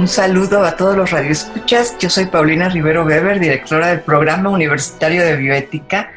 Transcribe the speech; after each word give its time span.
Un 0.00 0.08
saludo 0.08 0.64
a 0.64 0.78
todos 0.78 0.96
los 0.96 1.10
radioescuchas. 1.10 1.94
Yo 1.98 2.08
soy 2.08 2.24
Paulina 2.24 2.70
Rivero 2.70 3.04
Weber, 3.04 3.38
directora 3.38 3.88
del 3.88 4.00
Programa 4.00 4.48
Universitario 4.48 5.22
de 5.22 5.36
Bioética, 5.36 6.10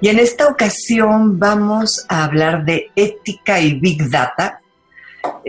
y 0.00 0.08
en 0.08 0.18
esta 0.18 0.48
ocasión 0.48 1.38
vamos 1.38 2.04
a 2.08 2.24
hablar 2.24 2.64
de 2.64 2.90
ética 2.96 3.60
y 3.60 3.78
Big 3.78 4.10
Data. 4.10 4.60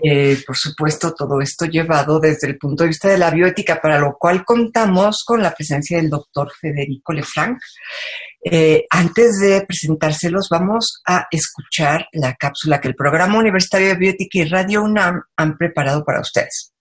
Eh, 0.04 0.38
por 0.46 0.56
supuesto, 0.56 1.16
todo 1.16 1.42
esto 1.42 1.66
llevado 1.66 2.20
desde 2.20 2.50
el 2.50 2.60
punto 2.60 2.84
de 2.84 2.90
vista 2.90 3.08
de 3.08 3.18
la 3.18 3.32
bioética, 3.32 3.82
para 3.82 3.98
lo 3.98 4.18
cual 4.20 4.46
contamos 4.46 5.24
con 5.26 5.42
la 5.42 5.56
presencia 5.56 5.98
del 5.98 6.12
doctor 6.12 6.52
Federico 6.62 7.12
Lefranc. 7.12 7.58
Eh, 8.46 8.86
antes 8.92 9.40
de 9.40 9.66
presentárselos, 9.66 10.48
vamos 10.52 11.02
a 11.08 11.26
escuchar 11.32 12.06
la 12.12 12.36
cápsula 12.36 12.80
que 12.80 12.90
el 12.90 12.96
Programa 12.96 13.40
Universitario 13.40 13.88
de 13.88 13.96
Bioética 13.96 14.38
y 14.38 14.46
Radio 14.46 14.84
UNAM 14.84 15.24
han 15.36 15.58
preparado 15.58 16.06
para 16.06 16.22
ustedes. 16.22 16.72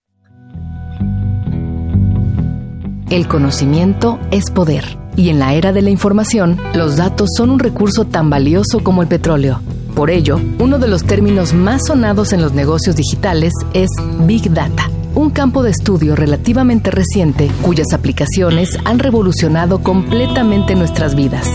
El 3.11 3.27
conocimiento 3.27 4.19
es 4.31 4.51
poder. 4.51 4.99
Y 5.17 5.31
en 5.31 5.39
la 5.39 5.55
era 5.55 5.73
de 5.73 5.81
la 5.81 5.89
información, 5.89 6.59
los 6.75 6.97
datos 6.97 7.31
son 7.37 7.49
un 7.49 7.59
recurso 7.59 8.05
tan 8.05 8.29
valioso 8.29 8.81
como 8.81 9.01
el 9.01 9.09
petróleo. 9.09 9.61
Por 9.95 10.11
ello, 10.11 10.39
uno 10.59 10.79
de 10.79 10.89
los 10.89 11.05
términos 11.05 11.55
más 11.55 11.87
sonados 11.87 12.35
en 12.35 12.43
los 12.43 12.53
negocios 12.53 12.97
digitales 12.97 13.53
es 13.73 13.89
Big 14.27 14.53
Data, 14.53 14.91
un 15.15 15.31
campo 15.31 15.63
de 15.63 15.71
estudio 15.71 16.17
relativamente 16.17 16.91
reciente 16.91 17.51
cuyas 17.63 17.95
aplicaciones 17.95 18.79
han 18.85 18.99
revolucionado 18.99 19.83
completamente 19.83 20.75
nuestras 20.75 21.15
vidas. 21.15 21.49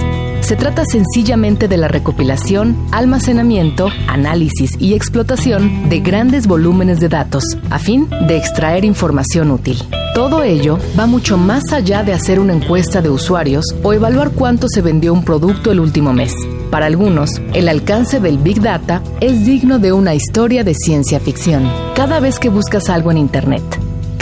Se 0.43 0.57
trata 0.57 0.83
sencillamente 0.83 1.69
de 1.69 1.77
la 1.77 1.87
recopilación, 1.87 2.75
almacenamiento, 2.91 3.87
análisis 4.09 4.71
y 4.77 4.93
explotación 4.93 5.87
de 5.87 6.01
grandes 6.01 6.47
volúmenes 6.47 6.99
de 6.99 7.07
datos 7.07 7.45
a 7.69 7.79
fin 7.79 8.09
de 8.27 8.35
extraer 8.35 8.83
información 8.83 9.51
útil. 9.51 9.77
Todo 10.13 10.43
ello 10.43 10.77
va 10.99 11.05
mucho 11.05 11.37
más 11.37 11.71
allá 11.71 12.03
de 12.03 12.11
hacer 12.11 12.41
una 12.41 12.53
encuesta 12.53 13.01
de 13.01 13.09
usuarios 13.09 13.63
o 13.83 13.93
evaluar 13.93 14.31
cuánto 14.31 14.67
se 14.67 14.81
vendió 14.81 15.13
un 15.13 15.23
producto 15.23 15.71
el 15.71 15.79
último 15.79 16.11
mes. 16.11 16.33
Para 16.69 16.87
algunos, 16.87 17.31
el 17.53 17.69
alcance 17.69 18.19
del 18.19 18.37
Big 18.37 18.61
Data 18.61 19.01
es 19.21 19.45
digno 19.45 19.79
de 19.79 19.93
una 19.93 20.13
historia 20.13 20.65
de 20.65 20.75
ciencia 20.75 21.21
ficción. 21.21 21.71
Cada 21.95 22.19
vez 22.19 22.37
que 22.37 22.49
buscas 22.49 22.89
algo 22.89 23.11
en 23.11 23.17
Internet, 23.17 23.63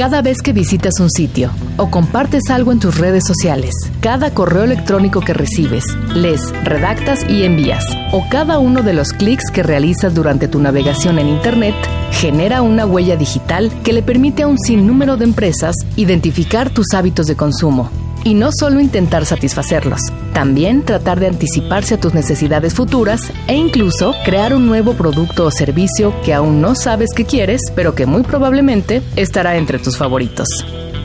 cada 0.02 0.24
vez 0.24 0.42
que 0.42 0.52
visitas 0.52 1.00
un 1.00 1.12
sitio 1.12 1.52
o 1.78 1.92
compartes 1.92 2.50
algo 2.50 2.72
en 2.72 2.80
tus 2.80 2.98
redes 2.98 3.24
sociales, 3.24 3.76
cada 4.00 4.34
correo 4.34 4.64
electrónico 4.64 5.22
que 5.22 5.36
recibes, 5.36 5.86
lees, 6.16 6.52
redactas 6.64 7.24
y 7.30 7.44
envías, 7.44 7.86
o 8.12 8.28
cada 8.32 8.58
uno 8.58 8.82
de 8.82 8.94
los 8.94 9.14
clics 9.14 9.52
que 9.52 9.62
realizas 9.62 10.16
durante 10.16 10.48
tu 10.48 10.58
navegación 10.58 11.20
en 11.20 11.30
Internet, 11.30 11.76
genera 12.14 12.64
una 12.64 12.88
huella 12.88 13.16
digital 13.16 13.72
que 13.84 13.94
le 13.94 14.02
permite 14.02 14.42
a 14.42 14.48
un 14.48 14.58
sinnúmero 14.58 15.18
de 15.18 15.26
empresas 15.26 15.76
identificar 15.96 16.72
tus 16.72 16.96
hábitos 16.96 17.28
de 17.28 17.36
consumo 17.36 17.92
y 18.24 18.34
no 18.34 18.52
solo 18.52 18.80
intentar 18.80 19.26
satisfacerlos, 19.26 20.02
también 20.34 20.84
tratar 20.84 21.20
de 21.20 21.28
anticiparse 21.28 21.96
a 21.96 22.00
tus 22.00 22.14
necesidades 22.14 22.74
futuras 22.74 23.22
e 23.48 23.56
incluso 23.56 24.14
crear 24.24 24.54
un 24.54 24.68
nuevo 24.68 24.94
producto 24.94 25.46
o 25.46 25.52
servicio 25.52 26.14
que 26.24 26.34
aún 26.34 26.62
no 26.62 26.76
sabes 26.76 27.14
que 27.16 27.26
quieres, 27.26 27.62
pero 27.76 27.96
que 27.96 28.06
muy 28.06 28.24
probablemente 28.24 29.02
estará 29.16 29.58
entre 29.58 29.80
tus 29.80 29.98
favoritos. 29.98 30.48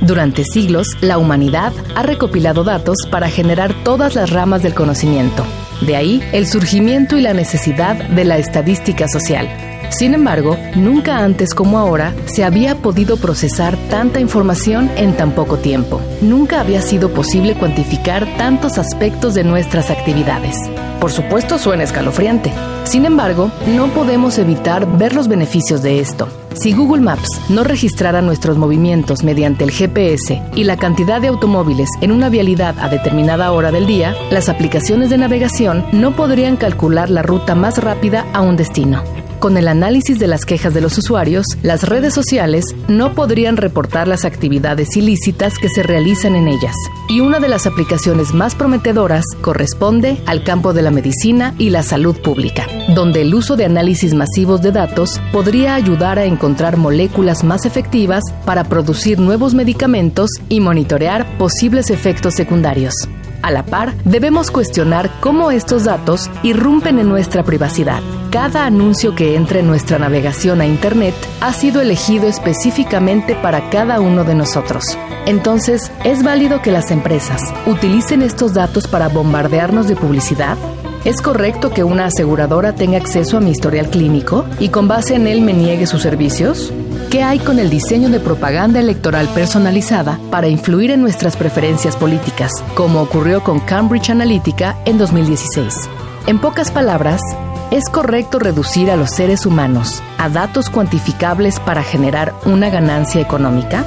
Durante 0.03 0.45
siglos, 0.45 0.89
la 1.01 1.19
humanidad 1.19 1.73
ha 1.95 2.03
recopilado 2.03 2.65
datos 2.65 2.99
para 3.11 3.29
generar 3.29 3.75
todas 3.83 4.15
las 4.15 4.31
ramas 4.31 4.63
del 4.63 4.75
conocimiento. 4.75 5.45
De 5.81 5.97
ahí 5.97 6.23
el 6.33 6.47
surgimiento 6.47 7.17
y 7.17 7.23
la 7.23 7.35
necesidad 7.35 7.97
de 7.97 8.25
la 8.25 8.39
estadística 8.39 9.09
social 9.09 9.49
sin 9.91 10.15
embargo, 10.15 10.57
nunca 10.75 11.19
antes 11.19 11.55
como 11.55 11.79
ahora 11.79 12.15
se 12.27 12.45
había 12.45 12.77
podido 12.77 13.17
procesar 13.17 13.77
tanta 13.89 14.21
información 14.21 14.91
en 14.97 15.17
tan 15.17 15.33
poco 15.33 15.57
tiempo. 15.57 16.01
Nunca 16.21 16.61
había 16.61 16.83
sido 16.83 17.11
posible 17.11 17.55
cuantificar 17.55 18.27
tantos 18.37 18.79
aspectos 18.79 19.35
de 19.35 19.45
nuestras 19.45 19.91
actividades. 19.91 20.57
Por 21.01 21.13
supuesto 21.13 21.59
suena 21.59 21.85
escalofriante. 21.85 22.53
Sin 22.85 23.05
embargo, 23.05 23.51
no 23.67 23.89
podemos 23.89 24.39
evitar 24.39 24.99
ver 24.99 25.15
los 25.15 25.29
beneficios 25.29 25.83
de 25.83 26.01
esto. 26.01 26.29
Si 26.55 26.73
Google 26.73 27.03
Maps 27.03 27.29
no 27.51 27.65
registrara 27.65 28.23
nuestros 28.23 28.57
movimientos 28.57 29.23
mediante 29.23 29.65
el 29.65 29.71
GPS 29.71 30.43
y 30.55 30.65
la 30.65 30.77
cantidad 30.77 31.21
de 31.21 31.29
automóviles 31.29 31.91
en 32.01 32.13
una 32.13 32.31
vialidad 32.31 32.79
a 32.79 32.89
determinada 32.89 33.53
hora 33.53 33.73
del 33.73 33.87
día, 33.87 34.15
las 34.31 34.49
aplicaciones 34.49 35.11
de 35.11 35.19
navegación 35.19 35.85
no 35.93 36.17
podrían 36.17 36.57
calcular 36.57 37.11
la 37.11 37.23
ruta 37.23 37.55
más 37.55 37.79
rápida 37.79 38.25
a 38.33 38.41
un 38.41 38.57
destino. 38.57 39.03
Con 39.39 39.59
el 39.59 39.69
análisis 39.69 40.19
de 40.19 40.27
las 40.27 40.47
quejas 40.47 40.73
de 40.73 40.81
los 40.81 40.97
usuarios, 40.97 41.45
las 41.63 41.83
redes 41.83 42.15
sociales 42.15 42.65
no 42.89 43.13
podrían 43.13 43.59
reportar 43.59 44.09
las 44.09 44.25
actividades 44.25 44.97
ilícitas 44.97 45.59
que 45.59 45.69
se 45.69 45.83
realizan 45.83 46.35
en 46.37 46.49
ellas. 46.49 46.75
Y 47.09 47.21
una 47.21 47.39
de 47.39 47.49
las 47.49 47.67
aplicaciones 47.67 48.33
más 48.33 48.55
prometedoras 48.55 49.25
corresponde 49.43 50.17
al 50.27 50.43
campo 50.43 50.73
de 50.73 50.83
la 50.83 50.91
medicina 50.91 51.55
y 51.59 51.69
la 51.69 51.83
salud 51.83 52.17
pública, 52.17 52.67
donde 52.95 53.23
el 53.23 53.35
uso 53.35 53.57
de 53.57 53.67
análisis 53.67 54.15
masivos 54.15 54.63
de 54.63 54.73
datos 54.73 55.21
podría 55.33 55.75
ayudar 55.75 56.19
a 56.19 56.25
encontrar 56.25 56.79
moléculas 56.79 57.45
más 57.45 57.67
efectivas 57.67 58.25
para 58.47 58.65
producir 58.65 59.19
nuevos 59.19 59.53
medicamentos 59.53 60.31
y 60.49 60.61
monitorear 60.61 61.37
posibles 61.37 61.91
efectos 61.91 62.35
secundarios. 62.35 62.95
A 63.43 63.51
la 63.51 63.65
par, 63.65 63.95
debemos 64.05 64.51
cuestionar 64.51 65.11
cómo 65.21 65.51
estos 65.51 65.85
datos 65.85 66.31
irrumpen 66.43 66.99
en 66.99 67.09
nuestra 67.09 67.45
privacidad. 67.45 68.01
Cada 68.31 68.67
anuncio 68.67 69.15
que 69.15 69.37
entre 69.37 69.61
en 69.61 69.67
nuestra 69.67 69.99
navegación 69.99 70.61
a 70.61 70.67
Internet 70.67 71.15
ha 71.41 71.53
sido 71.53 71.81
elegido 71.81 72.27
específicamente 72.27 73.35
para 73.37 73.71
cada 73.71 74.01
uno 74.01 74.25
de 74.25 74.35
nosotros. 74.35 74.85
Entonces, 75.27 75.91
¿es 76.05 76.23
válido 76.23 76.63
que 76.63 76.73
las 76.73 76.91
empresas 76.91 77.41
utilicen 77.67 78.23
estos 78.23 78.55
datos 78.55 78.87
para 78.89 79.09
bombardearnos 79.09 79.89
de 79.89 79.97
publicidad? 79.97 80.57
¿Es 81.05 81.23
correcto 81.23 81.71
que 81.71 81.85
una 81.85 82.07
aseguradora 82.07 82.75
tenga 82.75 82.99
acceso 82.99 83.37
a 83.37 83.41
mi 83.41 83.51
historial 83.51 83.89
clínico 83.91 84.45
y 84.59 84.71
con 84.71 84.89
base 84.89 85.15
en 85.15 85.29
él 85.29 85.41
me 85.41 85.53
niegue 85.53 85.87
sus 85.87 86.03
servicios? 86.03 86.73
¿Qué 87.17 87.23
hay 87.23 87.39
con 87.39 87.59
el 87.59 87.71
diseño 87.71 88.11
de 88.11 88.21
propaganda 88.21 88.79
electoral 88.79 89.27
personalizada 89.29 90.21
para 90.31 90.49
influir 90.49 90.91
en 90.91 91.01
nuestras 91.01 91.35
preferencias 91.35 91.97
políticas, 91.97 92.53
como 92.75 93.01
ocurrió 93.01 93.43
con 93.43 93.59
Cambridge 93.59 94.11
Analytica 94.11 94.77
en 94.85 94.99
2016? 94.99 95.89
En 96.27 96.39
pocas 96.39 96.71
palabras, 96.71 97.23
¿es 97.71 97.89
correcto 97.89 98.39
reducir 98.39 98.91
a 98.91 98.97
los 98.97 99.13
seres 99.13 99.47
humanos 99.47 100.03
a 100.19 100.29
datos 100.29 100.69
cuantificables 100.69 101.59
para 101.59 101.83
generar 101.83 102.35
una 102.45 102.69
ganancia 102.69 103.23
económica? 103.23 103.87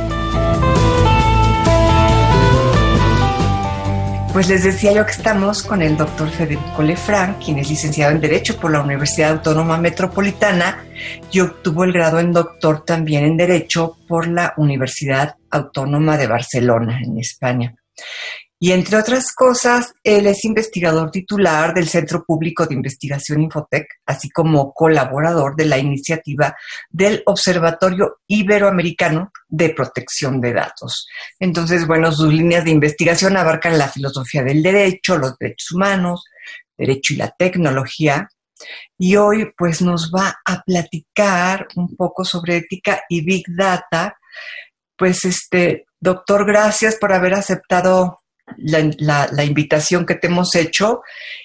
Pues 4.31 4.47
les 4.47 4.63
decía 4.63 4.93
yo 4.93 5.05
que 5.05 5.11
estamos 5.11 5.63
con 5.63 5.81
el 5.81 5.97
doctor 5.97 6.29
Federico 6.29 6.83
Lefranc, 6.83 7.43
quien 7.43 7.57
es 7.57 7.67
licenciado 7.67 8.11
en 8.11 8.21
Derecho 8.21 8.59
por 8.59 8.71
la 8.71 8.81
Universidad 8.81 9.31
Autónoma 9.31 9.77
Metropolitana 9.77 10.85
y 11.31 11.39
obtuvo 11.39 11.83
el 11.83 11.91
grado 11.91 12.19
en 12.19 12.31
doctor 12.31 12.85
también 12.85 13.25
en 13.25 13.37
Derecho 13.37 13.97
por 14.07 14.27
la 14.27 14.53
Universidad 14.57 15.35
Autónoma 15.49 16.15
de 16.15 16.27
Barcelona, 16.27 17.01
en 17.03 17.17
España. 17.17 17.75
Y 18.61 18.73
entre 18.73 18.97
otras 18.97 19.31
cosas, 19.33 19.93
él 20.03 20.27
es 20.27 20.43
investigador 20.43 21.11
titular 21.11 21.73
del 21.73 21.87
Centro 21.87 22.25
Público 22.25 22.65
de 22.65 22.75
Investigación 22.75 23.41
Infotec, 23.41 23.87
así 24.05 24.29
como 24.29 24.73
colaborador 24.73 25.55
de 25.55 25.65
la 25.65 25.77
iniciativa 25.77 26.53
del 26.89 27.23
Observatorio 27.25 28.17
Iberoamericano 28.27 29.31
de 29.47 29.69
Protección 29.69 30.41
de 30.41 30.51
Datos. 30.51 31.07
Entonces, 31.39 31.87
bueno, 31.87 32.11
sus 32.11 32.33
líneas 32.33 32.65
de 32.65 32.71
investigación 32.71 33.37
abarcan 33.37 33.77
la 33.77 33.87
filosofía 33.87 34.43
del 34.43 34.61
derecho, 34.61 35.17
los 35.17 35.37
derechos 35.37 35.71
humanos, 35.71 36.25
derecho 36.77 37.13
y 37.13 37.17
la 37.17 37.33
tecnología. 37.37 38.27
Y 38.97 39.15
hoy, 39.15 39.53
pues, 39.57 39.81
nos 39.81 40.11
va 40.11 40.37
a 40.43 40.61
platicar 40.63 41.65
un 41.77 41.95
poco 41.95 42.25
sobre 42.25 42.57
ética 42.57 43.03
y 43.07 43.21
Big 43.23 43.45
Data. 43.47 44.17
Pues, 44.97 45.23
este, 45.23 45.85
doctor, 45.97 46.45
gracias 46.45 46.97
por 46.97 47.13
haber 47.13 47.35
aceptado 47.35 48.19
la, 48.57 49.43
invitación 49.43 50.05
que 50.05 50.15
te 50.15 50.27
hemos 50.27 50.55
hecho 50.55 51.01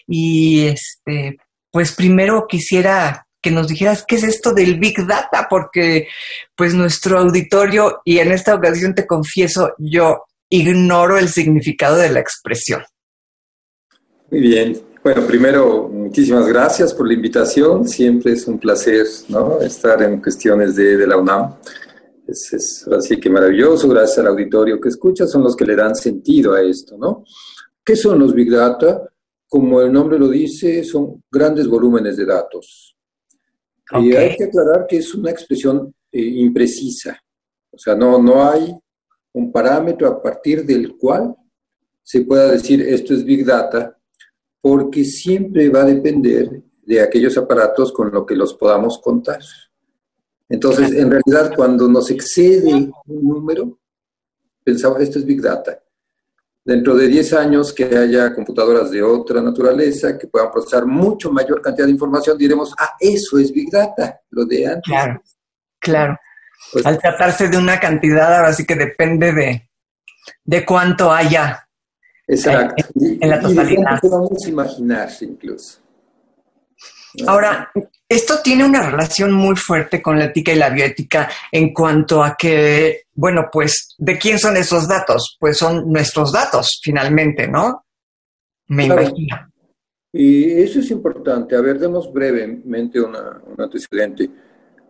y 0.07 0.67
este, 0.67 1.39
pues 1.71 1.93
primero 1.93 2.47
quisiera 2.49 3.27
que 3.41 3.51
nos 3.51 3.69
dijeras 3.69 4.05
qué 4.07 4.17
es 4.17 4.23
esto 4.25 4.55
del 4.55 4.79
Big 4.79 5.07
Data, 5.07 5.47
porque 5.51 6.09
pues 6.57 6.75
nuestro 6.75 7.19
auditorio, 7.19 8.01
y 8.05 8.19
en 8.19 8.33
esta 8.33 8.55
ocasión 8.55 8.95
te 8.95 9.07
confieso, 9.07 9.75
yo 9.79 10.25
ignoro 10.49 11.19
el 11.19 11.29
significado 11.29 11.97
de 11.97 12.11
la 12.11 12.21
expresión. 12.21 12.83
Muy 14.31 14.41
bien. 14.41 14.81
Bueno, 15.03 15.27
primero, 15.27 15.91
muchísimas 15.93 16.47
gracias 16.47 16.95
por 16.95 17.07
la 17.07 17.13
invitación. 17.13 17.87
Siempre 17.87 18.33
es 18.33 18.47
un 18.47 18.59
placer 18.59 19.05
¿no? 19.29 19.61
estar 19.61 20.03
en 20.03 20.23
cuestiones 20.23 20.75
de, 20.77 20.97
de 20.97 21.07
la 21.07 21.19
UNAM. 21.19 21.57
Es, 22.27 22.53
es, 22.53 22.89
así 22.89 23.19
que 23.19 23.29
maravilloso, 23.29 23.89
gracias 23.89 24.19
al 24.19 24.29
auditorio 24.29 24.81
que 24.81 24.89
escucha, 24.89 25.27
son 25.27 25.43
los 25.43 25.55
que 25.55 25.67
le 25.67 25.77
dan 25.77 25.95
sentido 25.95 26.55
a 26.55 26.63
esto, 26.63 26.97
¿no? 26.97 27.25
¿Qué 27.85 27.97
son 27.97 28.19
los 28.19 28.33
Big 28.33 28.51
Data? 28.51 29.09
Como 29.47 29.81
el 29.81 29.93
nombre 29.93 30.19
lo 30.19 30.29
dice, 30.29 30.83
son 30.85 31.23
grandes 31.31 31.69
volúmenes 31.69 32.17
de 32.17 32.25
datos. 32.25 32.97
Okay. 33.91 34.09
Y 34.09 34.17
hay 34.17 34.37
que 34.37 34.45
aclarar 34.45 34.87
que 34.89 34.97
es 34.97 35.15
una 35.15 35.31
expresión 35.31 35.95
eh, 36.11 36.21
imprecisa. 36.21 37.21
O 37.71 37.79
sea, 37.79 37.95
no, 37.95 38.19
no 38.19 38.43
hay 38.43 38.75
un 39.33 39.53
parámetro 39.53 40.09
a 40.09 40.23
partir 40.23 40.65
del 40.65 40.97
cual 40.97 41.35
se 42.03 42.23
pueda 42.23 42.53
decir 42.53 42.81
esto 42.83 43.15
es 43.15 43.25
Big 43.25 43.45
Data, 43.45 43.99
porque 44.61 45.05
siempre 45.05 45.69
va 45.69 45.83
a 45.83 45.87
depender 45.87 46.63
de 46.83 47.01
aquellos 47.01 47.37
aparatos 47.37 47.93
con 47.93 48.11
los 48.13 48.25
que 48.27 48.37
los 48.37 48.55
podamos 48.55 48.99
contar. 48.99 49.41
Entonces, 50.49 50.93
en 50.93 51.11
realidad, 51.11 51.53
cuando 51.55 51.89
nos 51.89 52.11
excede 52.11 52.73
un 52.75 52.93
número, 53.07 53.79
pensamos, 54.63 55.01
esto 55.01 55.19
es 55.19 55.25
Big 55.25 55.41
Data. 55.41 55.81
Dentro 56.65 56.95
de 56.97 57.09
10 57.09 57.33
años 57.35 57.73
que 57.73 57.85
haya 57.85 58.35
computadoras 58.35 58.91
de 58.91 59.03
otra 59.03 59.43
naturaleza 59.43 60.17
que 60.19 60.27
puedan 60.27 60.51
procesar 60.51 60.87
mucho 60.87 61.31
mayor 61.31 61.61
cantidad 61.61 61.87
de 61.87 61.93
información, 61.93 62.39
diremos, 62.39 62.75
ah, 62.79 62.95
eso 62.99 63.39
es 63.39 63.53
Big 63.53 63.71
Data, 63.71 64.21
lo 64.31 64.45
de 64.45 64.67
antes. 64.67 64.83
Claro, 64.85 65.23
claro. 65.79 66.19
Pues, 66.73 66.87
Al 66.87 66.99
tratarse 66.99 67.49
de 67.49 67.59
una 67.59 67.79
cantidad, 67.79 68.37
ahora 68.37 68.53
sí 68.53 68.65
que 68.65 68.77
depende 68.77 69.33
de, 69.33 69.71
de 70.45 70.65
cuánto 70.65 71.13
haya. 71.13 71.69
Exacto. 72.27 72.85
En, 72.95 73.23
en 73.23 73.31
la 73.31 73.41
totalidad. 73.41 74.01
Podemos 74.01 74.47
imaginar 74.47 75.11
incluso. 75.21 75.84
Ahora, 77.27 77.71
esto 78.09 78.35
tiene 78.43 78.65
una 78.65 78.91
relación 78.91 79.33
muy 79.33 79.57
fuerte 79.57 80.03
con 80.03 80.19
la 80.19 80.27
ética 80.27 80.53
y 80.53 80.57
la 80.57 80.71
bioética 80.71 81.29
en 81.51 81.73
cuanto 81.73 82.23
a 82.23 82.37
que, 82.37 83.03
bueno, 83.15 83.49
pues, 83.53 83.95
¿de 83.99 84.19
quién 84.19 84.39
son 84.39 84.57
esos 84.57 84.89
datos? 84.89 85.37
Pues 85.39 85.59
son 85.59 85.91
nuestros 85.93 86.33
datos, 86.33 86.81
finalmente, 86.83 87.47
¿no? 87.47 87.85
Me 88.69 88.87
claro. 88.87 89.03
imagino. 89.03 89.37
Y 90.13 90.51
eso 90.51 90.81
es 90.81 90.91
importante. 90.91 91.57
A 91.57 91.61
ver, 91.61 91.79
demos 91.79 92.13
brevemente 92.13 93.01
una, 93.01 93.41
un 93.47 93.61
antecedente. 93.61 94.31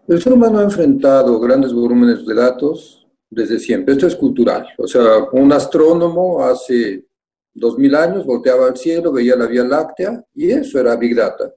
El 0.07 0.23
ser 0.23 0.33
humano 0.33 0.61
ha 0.61 0.65
enfrentado 0.65 1.39
grandes 1.41 1.73
volúmenes 1.73 2.27
de 2.27 2.35
datos 2.35 3.07
desde 3.31 3.59
siempre. 3.59 3.95
Esto 3.95 4.07
es 4.07 4.17
cultural. 4.17 4.67
O 4.79 4.87
sea, 4.87 5.03
un 5.33 5.53
astrónomo 5.53 6.45
hace 6.45 7.07
dos 7.53 7.79
mil 7.79 7.95
años 7.95 8.27
volteaba 8.27 8.67
al 8.67 8.77
cielo, 8.77 9.13
veía 9.13 9.37
la 9.37 9.47
Vía 9.47 9.65
Láctea 9.65 10.23
y 10.35 10.51
eso 10.51 10.79
era 10.79 10.97
Big 10.97 11.15
Data 11.15 11.53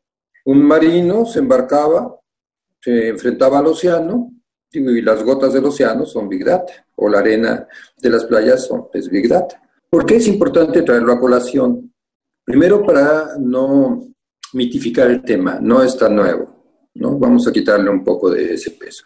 un 0.48 0.64
marino 0.64 1.26
se 1.26 1.40
embarcaba, 1.40 2.22
se 2.80 3.10
enfrentaba 3.10 3.60
al 3.60 3.68
océano 3.68 4.32
y 4.72 5.02
las 5.02 5.22
gotas 5.22 5.52
del 5.52 5.66
océano 5.66 6.06
son 6.06 6.30
Big 6.30 6.46
Data, 6.46 6.86
o 6.96 7.10
la 7.10 7.20
arena 7.20 7.68
de 7.98 8.10
las 8.10 8.24
playas 8.24 8.66
son, 8.66 8.88
es 8.94 9.10
Big 9.10 9.28
Data. 9.28 9.62
¿Por 9.90 10.06
qué 10.06 10.16
es 10.16 10.28
importante 10.28 10.84
traerlo 10.84 11.12
a 11.12 11.20
colación? 11.20 11.94
Primero, 12.46 12.82
para 12.82 13.38
no 13.38 14.08
mitificar 14.54 15.12
el 15.12 15.22
tema, 15.22 15.60
no 15.62 15.84
es 15.84 15.98
tan 15.98 16.16
nuevo, 16.16 16.90
¿no? 16.94 17.20
Vamos 17.20 17.46
a 17.46 17.52
quitarle 17.52 17.90
un 17.90 18.04
poco 18.04 18.30
de 18.30 18.54
ese 18.54 18.72
peso. 18.72 19.04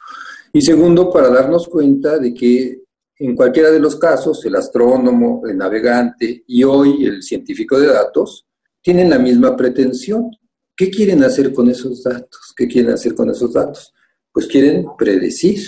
Y 0.54 0.62
segundo, 0.62 1.10
para 1.10 1.30
darnos 1.30 1.68
cuenta 1.68 2.20
de 2.20 2.36
que 2.36 2.84
en 3.18 3.36
cualquiera 3.36 3.72
de 3.72 3.80
los 3.80 3.96
casos, 3.96 4.46
el 4.46 4.56
astrónomo, 4.56 5.42
el 5.48 5.58
navegante 5.58 6.44
y 6.46 6.64
hoy 6.64 7.04
el 7.04 7.24
científico 7.24 7.80
de 7.80 7.88
datos 7.88 8.46
tienen 8.80 9.10
la 9.10 9.18
misma 9.18 9.56
pretensión, 9.56 10.30
¿Qué 10.81 10.89
quieren 10.89 11.24
hacer 11.24 11.54
con 11.54 11.69
esos 11.69 12.01
datos? 12.01 12.56
¿Qué 12.57 12.68
quieren 12.68 12.94
hacer 12.94 13.13
con 13.13 13.30
esos 13.30 13.54
datos? 13.54 13.94
Pues 14.33 14.48
quieren 14.48 14.88
predecir. 14.98 15.60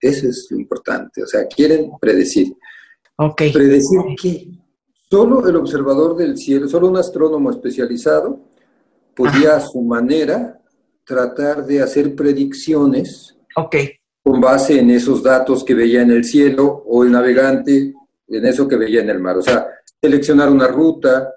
Eso 0.00 0.28
es 0.28 0.48
lo 0.50 0.58
importante. 0.58 1.22
O 1.22 1.26
sea, 1.28 1.46
quieren 1.46 1.92
predecir. 2.00 2.52
Okay. 3.14 3.52
¿Predecir 3.52 4.00
qué? 4.20 4.48
Solo 5.08 5.46
el 5.48 5.54
observador 5.54 6.16
del 6.16 6.36
cielo, 6.36 6.68
solo 6.68 6.88
un 6.88 6.96
astrónomo 6.96 7.52
especializado 7.52 8.40
podía 9.14 9.50
Ajá. 9.50 9.56
a 9.58 9.60
su 9.60 9.80
manera 9.80 10.60
tratar 11.04 11.64
de 11.64 11.80
hacer 11.80 12.16
predicciones 12.16 13.36
okay. 13.54 13.92
con 14.24 14.40
base 14.40 14.80
en 14.80 14.90
esos 14.90 15.22
datos 15.22 15.62
que 15.62 15.74
veía 15.74 16.02
en 16.02 16.10
el 16.10 16.24
cielo 16.24 16.82
o 16.88 17.04
el 17.04 17.12
navegante 17.12 17.94
en 18.26 18.44
eso 18.44 18.66
que 18.66 18.74
veía 18.74 19.02
en 19.02 19.10
el 19.10 19.20
mar. 19.20 19.36
O 19.36 19.42
sea, 19.42 19.68
seleccionar 20.00 20.50
una 20.50 20.66
ruta, 20.66 21.32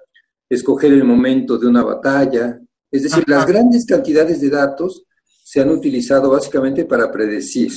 escoger 0.50 0.92
el 0.92 1.04
momento 1.04 1.56
de 1.56 1.68
una 1.68 1.84
batalla, 1.84 2.60
es 2.96 3.04
decir, 3.04 3.24
Ajá. 3.26 3.38
las 3.38 3.46
grandes 3.46 3.86
cantidades 3.86 4.40
de 4.40 4.50
datos 4.50 5.04
se 5.44 5.60
han 5.60 5.70
utilizado 5.70 6.30
básicamente 6.30 6.84
para 6.84 7.10
predecir. 7.10 7.72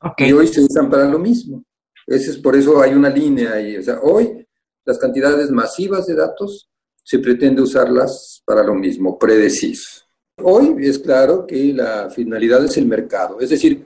Okay. 0.00 0.30
Y 0.30 0.32
hoy 0.32 0.48
se 0.48 0.60
usan 0.60 0.90
para 0.90 1.04
lo 1.04 1.18
mismo. 1.18 1.64
Ese 2.06 2.30
es 2.30 2.38
por 2.38 2.56
eso 2.56 2.80
hay 2.80 2.94
una 2.94 3.08
línea 3.08 3.52
ahí. 3.52 3.76
O 3.76 3.82
sea, 3.82 4.00
hoy 4.00 4.46
las 4.84 4.98
cantidades 4.98 5.50
masivas 5.50 6.06
de 6.06 6.14
datos 6.14 6.70
se 7.04 7.18
pretende 7.18 7.62
usarlas 7.62 8.42
para 8.44 8.62
lo 8.62 8.74
mismo, 8.74 9.18
predecir. 9.18 9.76
Hoy 10.42 10.74
es 10.80 10.98
claro 10.98 11.46
que 11.46 11.72
la 11.72 12.10
finalidad 12.10 12.64
es 12.64 12.76
el 12.76 12.86
mercado, 12.86 13.40
es 13.40 13.50
decir, 13.50 13.84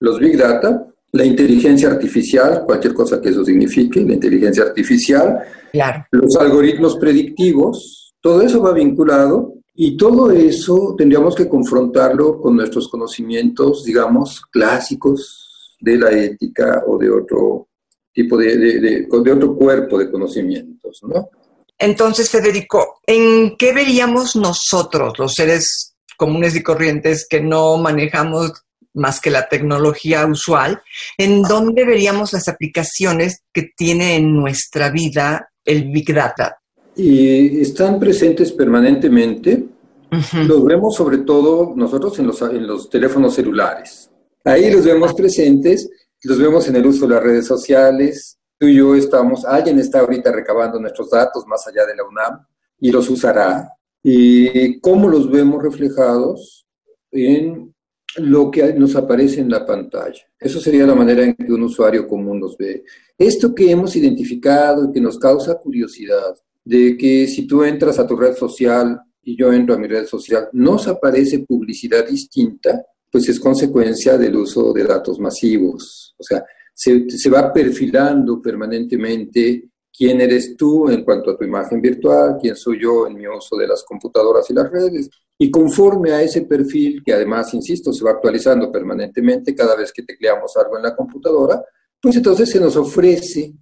los 0.00 0.18
big 0.18 0.36
data, 0.36 0.86
la 1.12 1.24
inteligencia 1.24 1.90
artificial, 1.90 2.64
cualquier 2.64 2.94
cosa 2.94 3.20
que 3.20 3.30
eso 3.30 3.44
signifique, 3.44 4.00
la 4.00 4.14
inteligencia 4.14 4.62
artificial, 4.64 5.40
claro. 5.72 6.04
los 6.12 6.36
algoritmos 6.36 6.96
predictivos, 6.96 8.14
todo 8.20 8.42
eso 8.42 8.62
va 8.62 8.72
vinculado 8.72 9.54
y 9.80 9.96
todo 9.96 10.32
eso 10.32 10.96
tendríamos 10.98 11.36
que 11.36 11.48
confrontarlo 11.48 12.40
con 12.40 12.56
nuestros 12.56 12.88
conocimientos, 12.88 13.84
digamos, 13.84 14.42
clásicos 14.50 15.76
de 15.78 15.96
la 15.96 16.10
ética 16.10 16.82
o 16.84 16.98
de 16.98 17.08
otro 17.08 17.68
tipo 18.12 18.36
de, 18.36 18.56
de, 18.56 19.06
otro 19.08 19.54
cuerpo 19.54 19.96
de 19.96 20.10
conocimientos, 20.10 21.00
¿no? 21.04 21.30
Entonces, 21.78 22.28
Federico, 22.28 22.98
¿en 23.06 23.56
qué 23.56 23.72
veríamos 23.72 24.34
nosotros, 24.34 25.16
los 25.16 25.32
seres 25.32 25.94
comunes 26.16 26.56
y 26.56 26.62
corrientes 26.64 27.24
que 27.30 27.40
no 27.40 27.78
manejamos 27.78 28.52
más 28.94 29.20
que 29.20 29.30
la 29.30 29.48
tecnología 29.48 30.26
usual, 30.26 30.82
en 31.16 31.42
dónde 31.42 31.84
veríamos 31.84 32.32
las 32.32 32.48
aplicaciones 32.48 33.44
que 33.52 33.70
tiene 33.76 34.16
en 34.16 34.34
nuestra 34.34 34.90
vida 34.90 35.52
el 35.64 35.84
Big 35.92 36.12
Data? 36.12 36.58
Y 36.98 37.60
están 37.60 38.00
presentes 38.00 38.52
permanentemente. 38.52 39.64
Uh 40.10 40.16
-huh. 40.16 40.46
Los 40.46 40.64
vemos 40.64 40.94
sobre 40.96 41.18
todo 41.18 41.72
nosotros 41.76 42.18
en 42.18 42.26
los, 42.26 42.42
en 42.42 42.66
los 42.66 42.90
teléfonos 42.90 43.34
celulares. 43.34 44.10
Ahí 44.44 44.70
los 44.70 44.84
vemos 44.84 45.14
presentes, 45.14 45.88
los 46.24 46.38
vemos 46.38 46.66
en 46.68 46.76
el 46.76 46.86
uso 46.86 47.06
de 47.06 47.14
las 47.14 47.22
redes 47.22 47.46
sociales. 47.46 48.38
Tú 48.58 48.66
y 48.66 48.76
yo 48.76 48.96
estamos, 48.96 49.44
alguien 49.44 49.78
está 49.78 50.00
ahorita 50.00 50.32
recabando 50.32 50.80
nuestros 50.80 51.10
datos 51.10 51.46
más 51.46 51.66
allá 51.68 51.86
de 51.86 51.94
la 51.94 52.04
UNAM 52.04 52.44
y 52.80 52.90
los 52.90 53.08
usará. 53.08 53.70
¿Y 54.02 54.80
cómo 54.80 55.08
los 55.08 55.30
vemos 55.30 55.62
reflejados? 55.62 56.66
En 57.12 57.72
lo 58.16 58.50
que 58.50 58.72
nos 58.74 58.96
aparece 58.96 59.40
en 59.40 59.50
la 59.50 59.64
pantalla. 59.64 60.22
Eso 60.38 60.60
sería 60.60 60.86
la 60.86 60.94
manera 60.94 61.22
en 61.22 61.34
que 61.34 61.52
un 61.52 61.62
usuario 61.62 62.08
común 62.08 62.40
los 62.40 62.56
ve. 62.56 62.84
Esto 63.16 63.54
que 63.54 63.70
hemos 63.70 63.94
identificado 63.94 64.86
y 64.86 64.92
que 64.92 65.00
nos 65.00 65.18
causa 65.18 65.54
curiosidad, 65.56 66.34
de 66.68 66.98
que 66.98 67.26
si 67.26 67.46
tú 67.46 67.64
entras 67.64 67.98
a 67.98 68.06
tu 68.06 68.14
red 68.14 68.36
social 68.36 69.00
y 69.22 69.38
yo 69.38 69.50
entro 69.50 69.74
a 69.74 69.78
mi 69.78 69.88
red 69.88 70.04
social, 70.04 70.50
nos 70.52 70.86
aparece 70.86 71.38
publicidad 71.38 72.06
distinta, 72.06 72.84
pues 73.10 73.26
es 73.26 73.40
consecuencia 73.40 74.18
del 74.18 74.36
uso 74.36 74.74
de 74.74 74.84
datos 74.84 75.18
masivos. 75.18 76.14
O 76.18 76.22
sea, 76.22 76.44
se, 76.74 77.08
se, 77.08 77.30
va 77.30 77.50
perfilando 77.54 78.42
permanentemente 78.42 79.70
quién 79.90 80.20
eres 80.20 80.58
tú 80.58 80.90
en 80.90 81.04
cuanto 81.04 81.30
a 81.30 81.38
tu 81.38 81.44
imagen 81.44 81.80
virtual, 81.80 82.36
quién 82.38 82.54
soy 82.54 82.82
yo 82.82 83.06
en 83.06 83.14
mi 83.14 83.26
uso 83.26 83.56
de 83.56 83.66
las 83.66 83.82
computadoras 83.82 84.50
y 84.50 84.52
las 84.52 84.70
redes. 84.70 85.08
Y 85.38 85.50
conforme 85.50 86.12
a 86.12 86.20
ese 86.20 86.42
perfil, 86.42 87.02
que 87.02 87.14
además, 87.14 87.54
insisto, 87.54 87.94
se 87.94 88.04
va 88.04 88.10
actualizando 88.10 88.70
permanentemente 88.70 89.54
cada 89.54 89.74
vez 89.74 89.90
que 89.90 90.02
tecleamos 90.02 90.54
algo 90.58 90.76
en 90.76 90.82
la 90.82 90.94
computadora, 90.94 91.64
pues 91.98 92.14
entonces 92.16 92.50
se 92.50 92.60
nos 92.60 92.76
ofrece 92.76 93.54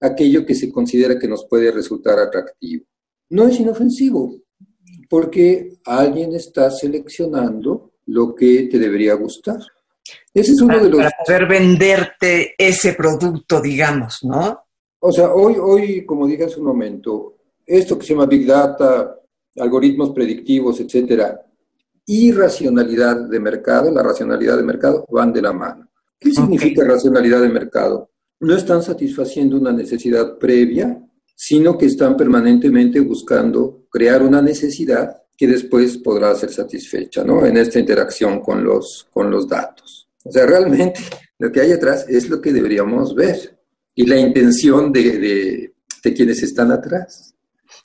aquello 0.00 0.44
que 0.46 0.54
se 0.54 0.70
considera 0.70 1.18
que 1.18 1.28
nos 1.28 1.46
puede 1.46 1.70
resultar 1.70 2.18
atractivo. 2.18 2.84
No 3.30 3.46
es 3.46 3.58
inofensivo, 3.60 4.34
porque 5.08 5.78
alguien 5.84 6.34
está 6.34 6.70
seleccionando 6.70 7.92
lo 8.06 8.34
que 8.34 8.68
te 8.70 8.78
debería 8.78 9.14
gustar. 9.14 9.58
Ese 10.32 10.52
es 10.52 10.60
uno 10.60 10.74
para, 10.74 10.84
de 10.84 10.90
los... 10.90 10.98
Para 10.98 11.12
poder 11.24 11.48
venderte 11.48 12.54
ese 12.56 12.94
producto, 12.94 13.60
digamos, 13.60 14.20
¿no? 14.22 14.64
O 15.00 15.12
sea, 15.12 15.32
hoy, 15.32 15.56
hoy, 15.60 16.06
como 16.06 16.26
dije 16.26 16.44
hace 16.44 16.58
un 16.58 16.66
momento, 16.66 17.36
esto 17.66 17.98
que 17.98 18.06
se 18.06 18.14
llama 18.14 18.26
Big 18.26 18.46
Data, 18.46 19.16
algoritmos 19.56 20.10
predictivos, 20.10 20.80
etcétera, 20.80 21.40
y 22.06 22.32
racionalidad 22.32 23.28
de 23.28 23.38
mercado, 23.38 23.90
la 23.90 24.02
racionalidad 24.02 24.56
de 24.56 24.62
mercado 24.62 25.04
van 25.10 25.32
de 25.32 25.42
la 25.42 25.52
mano. 25.52 25.88
¿Qué 26.18 26.32
significa 26.32 26.84
racionalidad 26.84 27.42
de 27.42 27.48
mercado? 27.48 28.10
No 28.40 28.54
están 28.54 28.82
satisfaciendo 28.82 29.56
una 29.56 29.72
necesidad 29.72 30.38
previa, 30.38 31.00
sino 31.34 31.76
que 31.76 31.86
están 31.86 32.16
permanentemente 32.16 33.00
buscando 33.00 33.86
crear 33.90 34.22
una 34.22 34.42
necesidad 34.42 35.22
que 35.36 35.46
después 35.46 35.98
podrá 35.98 36.34
ser 36.34 36.50
satisfecha, 36.50 37.22
¿no? 37.22 37.46
En 37.46 37.56
esta 37.56 37.78
interacción 37.78 38.40
con 38.40 38.64
los, 38.64 39.06
con 39.12 39.30
los 39.30 39.48
datos. 39.48 40.08
O 40.24 40.32
sea, 40.32 40.46
realmente 40.46 41.00
lo 41.38 41.52
que 41.52 41.60
hay 41.60 41.72
atrás 41.72 42.06
es 42.08 42.28
lo 42.28 42.40
que 42.40 42.52
deberíamos 42.52 43.14
ver 43.14 43.58
y 43.94 44.06
la 44.06 44.18
intención 44.18 44.92
de, 44.92 45.18
de, 45.18 45.74
de 46.02 46.14
quienes 46.14 46.42
están 46.42 46.72
atrás 46.72 47.34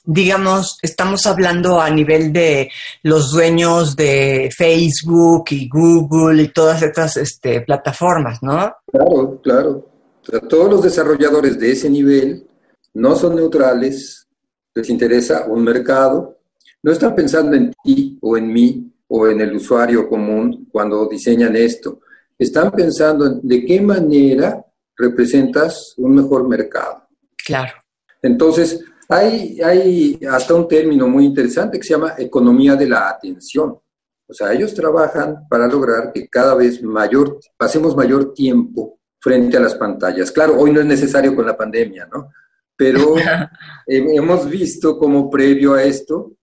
digamos, 0.04 0.78
estamos 0.82 1.24
hablando 1.26 1.80
a 1.80 1.88
nivel 1.88 2.32
de 2.32 2.70
los 3.02 3.32
dueños 3.32 3.96
de 3.96 4.50
Facebook 4.54 5.46
y 5.50 5.68
Google 5.68 6.42
y 6.42 6.48
todas 6.48 6.82
estas 6.82 7.16
este, 7.16 7.62
plataformas, 7.62 8.42
¿no? 8.42 8.70
Claro, 8.90 9.40
claro. 9.42 9.93
Todos 10.48 10.70
los 10.70 10.82
desarrolladores 10.82 11.58
de 11.58 11.72
ese 11.72 11.90
nivel 11.90 12.46
no 12.94 13.16
son 13.16 13.36
neutrales, 13.36 14.26
les 14.74 14.90
interesa 14.90 15.46
un 15.46 15.62
mercado, 15.62 16.38
no 16.82 16.92
están 16.92 17.14
pensando 17.14 17.56
en 17.56 17.72
ti 17.82 18.18
o 18.20 18.36
en 18.36 18.52
mí 18.52 18.92
o 19.08 19.28
en 19.28 19.40
el 19.40 19.54
usuario 19.56 20.08
común 20.08 20.68
cuando 20.70 21.08
diseñan 21.08 21.56
esto, 21.56 22.00
están 22.38 22.70
pensando 22.72 23.26
en 23.26 23.40
de 23.42 23.64
qué 23.64 23.80
manera 23.80 24.64
representas 24.96 25.94
un 25.96 26.14
mejor 26.14 26.48
mercado. 26.48 27.08
Claro. 27.46 27.72
Entonces, 28.22 28.80
hay, 29.08 29.60
hay 29.60 30.20
hasta 30.30 30.54
un 30.54 30.66
término 30.66 31.08
muy 31.08 31.26
interesante 31.26 31.78
que 31.78 31.84
se 31.84 31.94
llama 31.94 32.14
economía 32.16 32.74
de 32.74 32.88
la 32.88 33.08
atención. 33.08 33.78
O 34.26 34.32
sea, 34.32 34.52
ellos 34.52 34.72
trabajan 34.74 35.46
para 35.48 35.66
lograr 35.66 36.12
que 36.12 36.28
cada 36.28 36.54
vez 36.54 36.82
mayor, 36.82 37.38
pasemos 37.56 37.94
mayor 37.94 38.32
tiempo 38.32 38.98
frente 39.24 39.56
a 39.56 39.60
las 39.60 39.74
pantallas. 39.74 40.30
Claro, 40.30 40.58
hoy 40.58 40.70
no 40.70 40.80
es 40.80 40.86
necesario 40.86 41.34
con 41.34 41.46
la 41.46 41.56
pandemia, 41.56 42.06
¿no? 42.12 42.30
Pero 42.76 43.14
hemos 43.86 44.50
visto 44.50 44.98
como 44.98 45.30
previo 45.30 45.72
a 45.72 45.82
esto, 45.82 46.34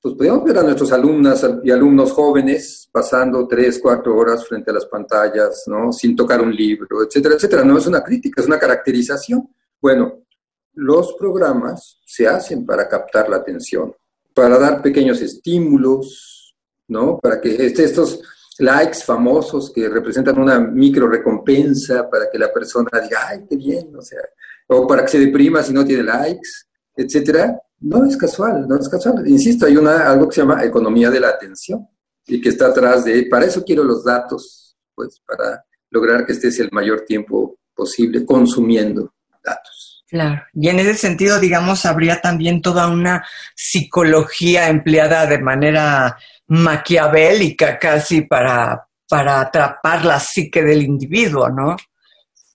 pues 0.00 0.14
podemos 0.14 0.42
ver 0.44 0.56
a 0.56 0.62
nuestros 0.62 0.90
alumnas 0.90 1.46
y 1.62 1.70
alumnos 1.70 2.12
jóvenes 2.12 2.88
pasando 2.90 3.46
tres, 3.46 3.78
cuatro 3.78 4.16
horas 4.16 4.48
frente 4.48 4.70
a 4.70 4.74
las 4.74 4.86
pantallas, 4.86 5.64
¿no? 5.66 5.92
Sin 5.92 6.16
tocar 6.16 6.40
un 6.40 6.56
libro, 6.56 7.04
etcétera, 7.06 7.34
etcétera. 7.34 7.62
No 7.62 7.76
es 7.76 7.86
una 7.86 8.02
crítica, 8.02 8.40
es 8.40 8.46
una 8.46 8.58
caracterización. 8.58 9.46
Bueno, 9.78 10.24
los 10.72 11.12
programas 11.18 12.00
se 12.06 12.26
hacen 12.26 12.64
para 12.64 12.88
captar 12.88 13.28
la 13.28 13.36
atención, 13.36 13.94
para 14.34 14.58
dar 14.58 14.80
pequeños 14.80 15.20
estímulos, 15.20 16.56
¿no? 16.88 17.18
Para 17.18 17.38
que 17.38 17.66
estos 17.66 18.22
likes 18.58 19.02
famosos 19.04 19.72
que 19.72 19.88
representan 19.88 20.38
una 20.38 20.58
micro 20.58 21.08
recompensa 21.08 22.08
para 22.10 22.30
que 22.30 22.38
la 22.38 22.52
persona 22.52 22.90
diga, 23.02 23.28
ay, 23.28 23.46
qué 23.48 23.56
bien, 23.56 23.94
o 23.96 24.02
sea, 24.02 24.20
o 24.68 24.86
para 24.86 25.02
que 25.02 25.08
se 25.08 25.18
deprima 25.20 25.62
si 25.62 25.72
no 25.72 25.84
tiene 25.84 26.02
likes, 26.02 26.48
etcétera, 26.94 27.58
no 27.80 28.04
es 28.04 28.16
casual, 28.16 28.66
no 28.68 28.76
es 28.78 28.88
casual. 28.88 29.26
Insisto, 29.26 29.66
hay 29.66 29.76
una, 29.76 30.10
algo 30.10 30.28
que 30.28 30.34
se 30.34 30.40
llama 30.42 30.64
economía 30.64 31.10
de 31.10 31.20
la 31.20 31.28
atención 31.28 31.88
y 32.26 32.40
que 32.40 32.50
está 32.50 32.66
atrás 32.66 33.04
de, 33.04 33.26
para 33.30 33.46
eso 33.46 33.64
quiero 33.64 33.84
los 33.84 34.04
datos, 34.04 34.76
pues 34.94 35.20
para 35.26 35.64
lograr 35.90 36.26
que 36.26 36.32
estés 36.32 36.58
el 36.60 36.68
mayor 36.72 37.02
tiempo 37.06 37.58
posible 37.74 38.24
consumiendo 38.24 39.14
datos. 39.42 40.04
Claro, 40.06 40.42
y 40.52 40.68
en 40.68 40.80
ese 40.80 40.94
sentido, 40.94 41.38
digamos, 41.38 41.86
habría 41.86 42.20
también 42.20 42.60
toda 42.60 42.88
una 42.88 43.24
psicología 43.54 44.68
empleada 44.68 45.24
de 45.26 45.38
manera 45.38 46.18
maquiavélica 46.50 47.78
casi 47.78 48.22
para, 48.22 48.86
para 49.08 49.40
atrapar 49.40 50.04
la 50.04 50.18
psique 50.18 50.62
del 50.62 50.82
individuo, 50.82 51.48
¿no? 51.48 51.76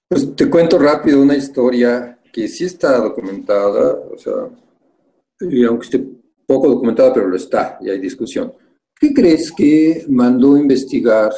Pues 0.07 0.35
te 0.35 0.49
cuento 0.49 0.77
rápido 0.77 1.21
una 1.21 1.35
historia 1.35 2.19
que 2.31 2.47
sí 2.47 2.65
está 2.65 2.97
documentada, 2.97 3.93
o 3.93 4.17
sea, 4.17 4.33
y 5.39 5.63
aunque 5.63 5.85
esté 5.85 6.05
poco 6.45 6.69
documentada, 6.69 7.13
pero 7.13 7.27
lo 7.27 7.37
está, 7.37 7.77
y 7.81 7.89
hay 7.89 7.99
discusión. 7.99 8.53
¿Qué 8.99 9.13
crees 9.13 9.51
que 9.51 10.05
mandó 10.09 10.57
investigar 10.57 11.31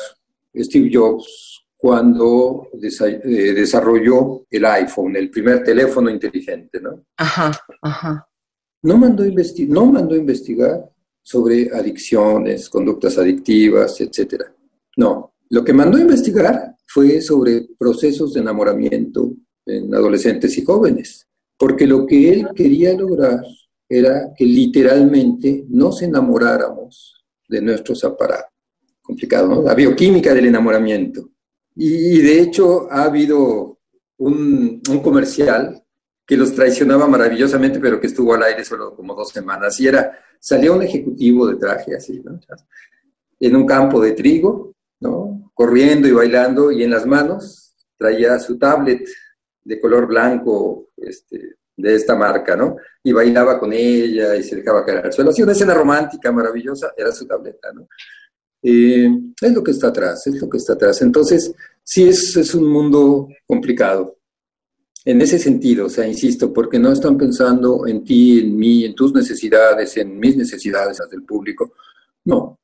Steve 0.56 0.90
Jobs 0.92 1.64
cuando 1.78 2.70
eh, 2.74 3.54
desarrolló 3.54 4.46
el 4.50 4.66
iPhone, 4.66 5.16
el 5.16 5.30
primer 5.30 5.64
teléfono 5.64 6.10
inteligente, 6.10 6.82
¿no? 6.82 7.06
Ajá, 7.18 7.52
ajá. 7.82 8.28
No 8.82 8.98
mandó, 8.98 9.24
no 9.68 9.86
mandó 9.86 10.16
investigar 10.16 10.90
sobre 11.28 11.70
adicciones, 11.74 12.70
conductas 12.70 13.18
adictivas, 13.18 14.00
etc. 14.00 14.44
No, 14.96 15.34
lo 15.50 15.62
que 15.62 15.74
mandó 15.74 16.00
investigar 16.00 16.78
fue 16.86 17.20
sobre 17.20 17.68
procesos 17.78 18.34
de 18.34 18.40
enamoramiento 18.40 19.34
en 19.66 19.94
adolescentes 19.94 20.58
y 20.58 20.64
jóvenes, 20.64 21.28
porque 21.58 21.86
lo 21.86 22.06
que 22.06 22.32
él 22.32 22.48
quería 22.56 22.94
lograr 22.94 23.42
era 23.90 24.34
que 24.38 24.46
literalmente 24.46 25.66
nos 25.68 26.02
enamoráramos 26.02 27.26
de 27.50 27.62
nuestros 27.62 28.06
aparatos. 28.06 28.54
Complicado, 29.02 29.50
¿no? 29.50 29.64
La 29.64 29.76
bioquímica 29.76 30.34
del 30.34 30.46
enamoramiento. 30.46 31.30
Y, 31.76 32.20
de 32.20 32.40
hecho 32.40 32.90
ha 32.90 33.04
habido 33.04 33.80
un, 34.20 34.82
comercial 35.04 35.84
que 36.28 36.36
los 36.36 36.54
traicionaba 36.54 37.08
maravillosamente, 37.08 37.80
pero 37.80 38.02
que 38.02 38.08
estuvo 38.08 38.34
al 38.34 38.44
aire 38.44 38.66
solo 38.66 38.94
como 38.94 39.16
dos 39.16 39.30
semanas. 39.30 39.80
Y 39.80 39.88
era, 39.88 40.12
salía 40.40 40.74
un 40.74 40.84
ejecutivo 40.84 41.48
de 41.48 41.56
traje 41.56 41.96
así, 41.96 42.20
¿no? 42.20 42.38
En 43.40 43.56
un 43.56 43.66
campo 43.66 44.02
de 44.02 44.12
trigo, 44.12 44.74
¿no? 45.00 45.52
Corriendo 45.54 46.06
y 46.06 46.12
bailando, 46.12 46.70
y 46.70 46.84
en 46.84 46.92
las 46.92 47.06
manos 47.06 47.74
traía 47.98 48.38
su 48.40 48.60
tablet 48.60 49.08
de 49.64 49.80
color 49.80 50.06
blanco, 50.06 50.90
este, 50.98 51.56
de 51.78 51.96
esta 51.96 52.16
marca, 52.16 52.58
¿no? 52.58 52.76
Y 53.02 53.14
bailaba 53.14 53.58
con 53.58 53.72
ella 53.72 54.36
y 54.36 54.44
se 54.44 54.58
dejaba 54.58 54.84
caer 54.84 55.06
al 55.06 55.14
suelo. 55.14 55.30
Así 55.30 55.42
una 55.42 55.54
escena 55.54 55.74
romántica, 55.74 56.30
maravillosa, 56.32 56.94
era 56.98 57.12
su 57.14 57.26
tableta, 57.26 57.72
¿no? 57.72 57.88
Eh, 58.62 59.10
es 59.40 59.54
lo 59.54 59.64
que 59.64 59.72
está 59.72 59.88
atrás, 59.88 60.28
es 60.28 60.42
lo 60.42 60.50
que 60.50 60.58
está 60.58 60.74
atrás. 60.74 61.02
Entonces, 61.02 61.54
sí 61.84 62.10
es, 62.10 62.36
es 62.36 62.54
un 62.54 62.70
mundo 62.70 63.30
complicado. 63.46 64.17
En 65.08 65.22
ese 65.22 65.40
sentido, 65.40 65.86
o 65.86 65.90
sea, 65.90 66.06
insisto, 66.06 66.52
porque 66.52 66.78
no 66.78 66.92
están 66.92 67.18
pensando 67.18 67.88
en 67.88 68.04
ti, 68.04 68.40
en 68.40 68.58
mí, 68.58 68.84
en 68.84 68.94
tus 68.94 69.14
necesidades, 69.14 69.96
en 69.96 70.20
mis 70.20 70.36
necesidades, 70.36 71.00
las 71.00 71.10
del 71.10 71.24
público. 71.24 71.76
No. 72.26 72.60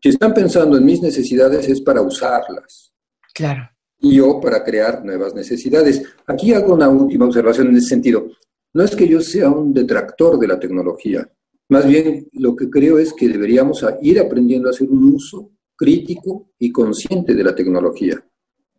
Si 0.00 0.10
están 0.10 0.32
pensando 0.32 0.76
en 0.76 0.84
mis 0.84 1.02
necesidades 1.02 1.68
es 1.68 1.80
para 1.80 2.00
usarlas. 2.00 2.92
Claro. 3.34 3.68
Y 3.98 4.14
yo 4.14 4.40
para 4.40 4.62
crear 4.62 5.04
nuevas 5.04 5.34
necesidades. 5.34 6.00
Aquí 6.28 6.52
hago 6.52 6.74
una 6.74 6.88
última 6.88 7.24
observación 7.24 7.70
en 7.70 7.78
ese 7.78 7.88
sentido. 7.88 8.28
No 8.72 8.84
es 8.84 8.94
que 8.94 9.08
yo 9.08 9.20
sea 9.20 9.50
un 9.50 9.74
detractor 9.74 10.38
de 10.38 10.46
la 10.46 10.60
tecnología. 10.60 11.28
Más 11.70 11.88
bien, 11.88 12.28
lo 12.34 12.54
que 12.54 12.70
creo 12.70 13.00
es 13.00 13.12
que 13.12 13.28
deberíamos 13.28 13.84
ir 14.00 14.20
aprendiendo 14.20 14.68
a 14.68 14.70
hacer 14.70 14.88
un 14.88 15.12
uso 15.12 15.50
crítico 15.74 16.52
y 16.56 16.70
consciente 16.70 17.34
de 17.34 17.42
la 17.42 17.52
tecnología, 17.52 18.24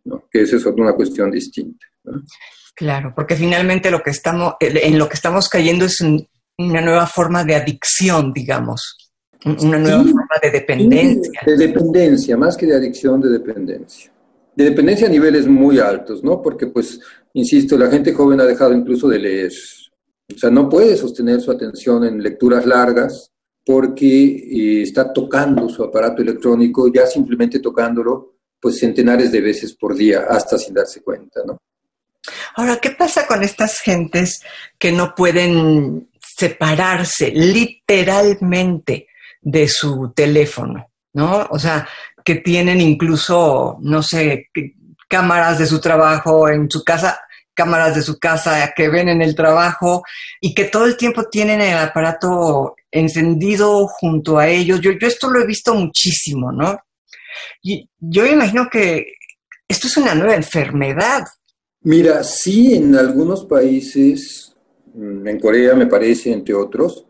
¿no? 0.04 0.24
que 0.30 0.40
esa 0.40 0.56
es 0.56 0.64
una 0.64 0.94
cuestión 0.94 1.30
distinta. 1.30 1.84
Claro, 2.74 3.12
porque 3.14 3.36
finalmente 3.36 3.90
lo 3.90 4.02
que 4.02 4.10
estamos, 4.10 4.54
en 4.60 4.98
lo 4.98 5.08
que 5.08 5.14
estamos 5.14 5.48
cayendo 5.48 5.84
es 5.84 6.00
una 6.00 6.80
nueva 6.80 7.06
forma 7.06 7.44
de 7.44 7.54
adicción, 7.54 8.32
digamos, 8.32 8.96
una 9.44 9.78
nueva 9.78 10.02
forma 10.02 10.38
de 10.42 10.50
dependencia. 10.50 11.40
De 11.44 11.56
dependencia, 11.56 12.36
más 12.36 12.56
que 12.56 12.66
de 12.66 12.76
adicción, 12.76 13.20
de 13.20 13.30
dependencia. 13.30 14.12
De 14.54 14.64
dependencia 14.64 15.06
a 15.06 15.10
niveles 15.10 15.46
muy 15.46 15.78
altos, 15.78 16.22
¿no? 16.22 16.40
Porque, 16.40 16.66
pues, 16.66 17.00
insisto, 17.34 17.76
la 17.76 17.90
gente 17.90 18.12
joven 18.12 18.40
ha 18.40 18.44
dejado 18.44 18.72
incluso 18.72 19.08
de 19.08 19.18
leer, 19.18 19.52
o 20.34 20.38
sea, 20.38 20.50
no 20.50 20.68
puede 20.68 20.96
sostener 20.96 21.40
su 21.40 21.50
atención 21.50 22.04
en 22.04 22.22
lecturas 22.22 22.66
largas 22.66 23.30
porque 23.64 24.24
eh, 24.24 24.82
está 24.82 25.12
tocando 25.12 25.68
su 25.68 25.84
aparato 25.84 26.22
electrónico, 26.22 26.90
ya 26.92 27.06
simplemente 27.06 27.60
tocándolo, 27.60 28.36
pues 28.60 28.78
centenares 28.78 29.30
de 29.32 29.40
veces 29.40 29.74
por 29.74 29.94
día, 29.94 30.26
hasta 30.28 30.58
sin 30.58 30.74
darse 30.74 31.02
cuenta, 31.02 31.40
¿no? 31.46 31.58
Ahora, 32.56 32.76
¿qué 32.76 32.90
pasa 32.90 33.26
con 33.26 33.42
estas 33.42 33.80
gentes 33.80 34.42
que 34.78 34.92
no 34.92 35.14
pueden 35.14 36.10
separarse 36.20 37.30
literalmente 37.30 39.08
de 39.40 39.68
su 39.68 40.12
teléfono, 40.14 40.90
¿no? 41.14 41.46
O 41.50 41.58
sea, 41.58 41.88
que 42.24 42.36
tienen 42.36 42.80
incluso, 42.80 43.78
no 43.80 44.02
sé, 44.02 44.50
cámaras 45.08 45.58
de 45.58 45.66
su 45.66 45.80
trabajo 45.80 46.48
en 46.48 46.70
su 46.70 46.84
casa 46.84 47.20
cámaras 47.54 47.94
de 47.94 48.02
su 48.02 48.18
casa 48.18 48.72
que 48.74 48.88
ven 48.88 49.08
en 49.08 49.22
el 49.22 49.34
trabajo 49.34 50.02
y 50.40 50.54
que 50.54 50.64
todo 50.64 50.86
el 50.86 50.96
tiempo 50.96 51.28
tienen 51.28 51.60
el 51.60 51.76
aparato 51.76 52.76
encendido 52.90 53.86
junto 53.88 54.38
a 54.38 54.48
ellos. 54.48 54.80
Yo, 54.80 54.92
yo 54.92 55.06
esto 55.06 55.28
lo 55.28 55.40
he 55.40 55.46
visto 55.46 55.74
muchísimo, 55.74 56.52
¿no? 56.52 56.78
Y 57.62 57.88
yo 57.98 58.26
imagino 58.26 58.68
que 58.70 59.14
esto 59.68 59.86
es 59.86 59.96
una 59.96 60.14
nueva 60.14 60.34
enfermedad. 60.34 61.24
Mira, 61.84 62.22
sí, 62.22 62.74
en 62.74 62.94
algunos 62.94 63.44
países, 63.44 64.54
mm, 64.94 65.26
en 65.26 65.40
Corea 65.40 65.74
me 65.74 65.86
parece, 65.86 66.32
entre 66.32 66.54
otros, 66.54 67.06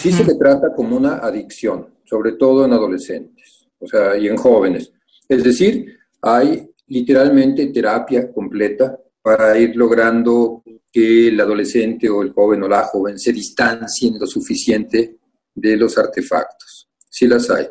sí 0.00 0.10
se 0.10 0.24
le 0.24 0.34
trata 0.34 0.74
como 0.74 0.96
una 0.96 1.18
adicción, 1.18 1.86
sobre 2.04 2.32
todo 2.32 2.64
en 2.64 2.72
adolescentes. 2.72 3.68
o 3.78 3.86
sea, 3.86 4.16
y 4.16 4.26
en 4.26 4.38
jóvenes. 4.38 4.90
Es 5.28 5.44
decir, 5.44 5.98
hay 6.22 6.66
literalmente 6.88 7.66
terapia 7.66 8.32
completa 8.32 8.98
para 9.20 9.58
ir 9.58 9.76
logrando 9.76 10.62
que 10.90 11.28
el 11.28 11.38
adolescente 11.38 12.08
o 12.08 12.22
el 12.22 12.32
joven 12.32 12.62
o 12.62 12.68
la 12.68 12.84
joven 12.84 13.18
se 13.18 13.32
distancien 13.32 14.18
lo 14.18 14.26
suficiente 14.26 15.18
de 15.54 15.76
los 15.76 15.98
artefactos. 15.98 16.88
Sí 17.08 17.26
las 17.26 17.50
hay. 17.50 17.66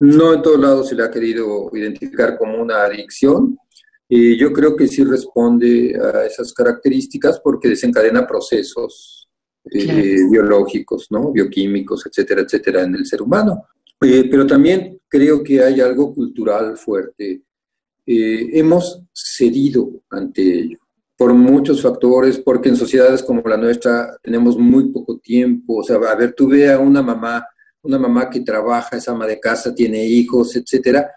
No 0.00 0.34
en 0.34 0.42
todos 0.42 0.60
lados 0.60 0.88
se 0.88 0.94
le 0.94 1.02
ha 1.02 1.10
querido 1.10 1.70
identificar 1.74 2.38
como 2.38 2.60
una 2.60 2.84
adicción. 2.84 3.58
Y 4.12 4.36
yo 4.36 4.52
creo 4.52 4.74
que 4.74 4.88
sí 4.88 5.04
responde 5.04 5.96
a 5.96 6.26
esas 6.26 6.52
características 6.52 7.38
porque 7.38 7.68
desencadena 7.68 8.26
procesos 8.26 9.28
eh, 9.70 10.16
biológicos, 10.28 11.06
¿no? 11.10 11.30
bioquímicos, 11.30 12.04
etcétera, 12.06 12.40
etcétera, 12.40 12.82
en 12.82 12.96
el 12.96 13.06
ser 13.06 13.22
humano. 13.22 13.68
Eh, 14.00 14.26
pero 14.28 14.44
también 14.48 14.98
creo 15.06 15.44
que 15.44 15.62
hay 15.62 15.80
algo 15.80 16.12
cultural 16.12 16.76
fuerte. 16.76 17.42
Eh, 18.04 18.48
hemos 18.58 19.00
cedido 19.12 20.02
ante 20.10 20.42
ello 20.42 20.78
por 21.16 21.32
muchos 21.32 21.80
factores, 21.80 22.38
porque 22.38 22.70
en 22.70 22.76
sociedades 22.76 23.22
como 23.22 23.42
la 23.42 23.58
nuestra 23.58 24.16
tenemos 24.24 24.58
muy 24.58 24.88
poco 24.88 25.18
tiempo. 25.18 25.76
O 25.76 25.84
sea, 25.84 25.98
a 25.98 26.16
ver, 26.16 26.32
tú 26.32 26.48
ve 26.48 26.72
a 26.72 26.80
una 26.80 27.00
mamá, 27.00 27.46
una 27.82 27.98
mamá 27.98 28.28
que 28.28 28.40
trabaja, 28.40 28.96
es 28.96 29.08
ama 29.08 29.26
de 29.26 29.38
casa, 29.38 29.72
tiene 29.72 30.04
hijos, 30.04 30.56
etcétera, 30.56 31.12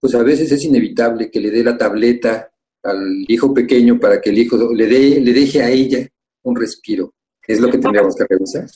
pues 0.00 0.14
a 0.14 0.22
veces 0.22 0.50
es 0.50 0.64
inevitable 0.64 1.30
que 1.30 1.40
le 1.40 1.50
dé 1.50 1.62
la 1.62 1.76
tableta 1.76 2.50
al 2.82 3.24
hijo 3.28 3.52
pequeño 3.52 4.00
para 4.00 4.20
que 4.20 4.30
el 4.30 4.38
hijo 4.38 4.72
le, 4.72 4.86
dé, 4.86 5.20
le 5.20 5.32
deje 5.32 5.62
a 5.62 5.68
ella 5.68 6.08
un 6.42 6.56
respiro. 6.56 7.12
Es 7.46 7.60
lo 7.60 7.70
que 7.70 7.78
tendríamos 7.78 8.14
que 8.14 8.24
revisar. 8.28 8.66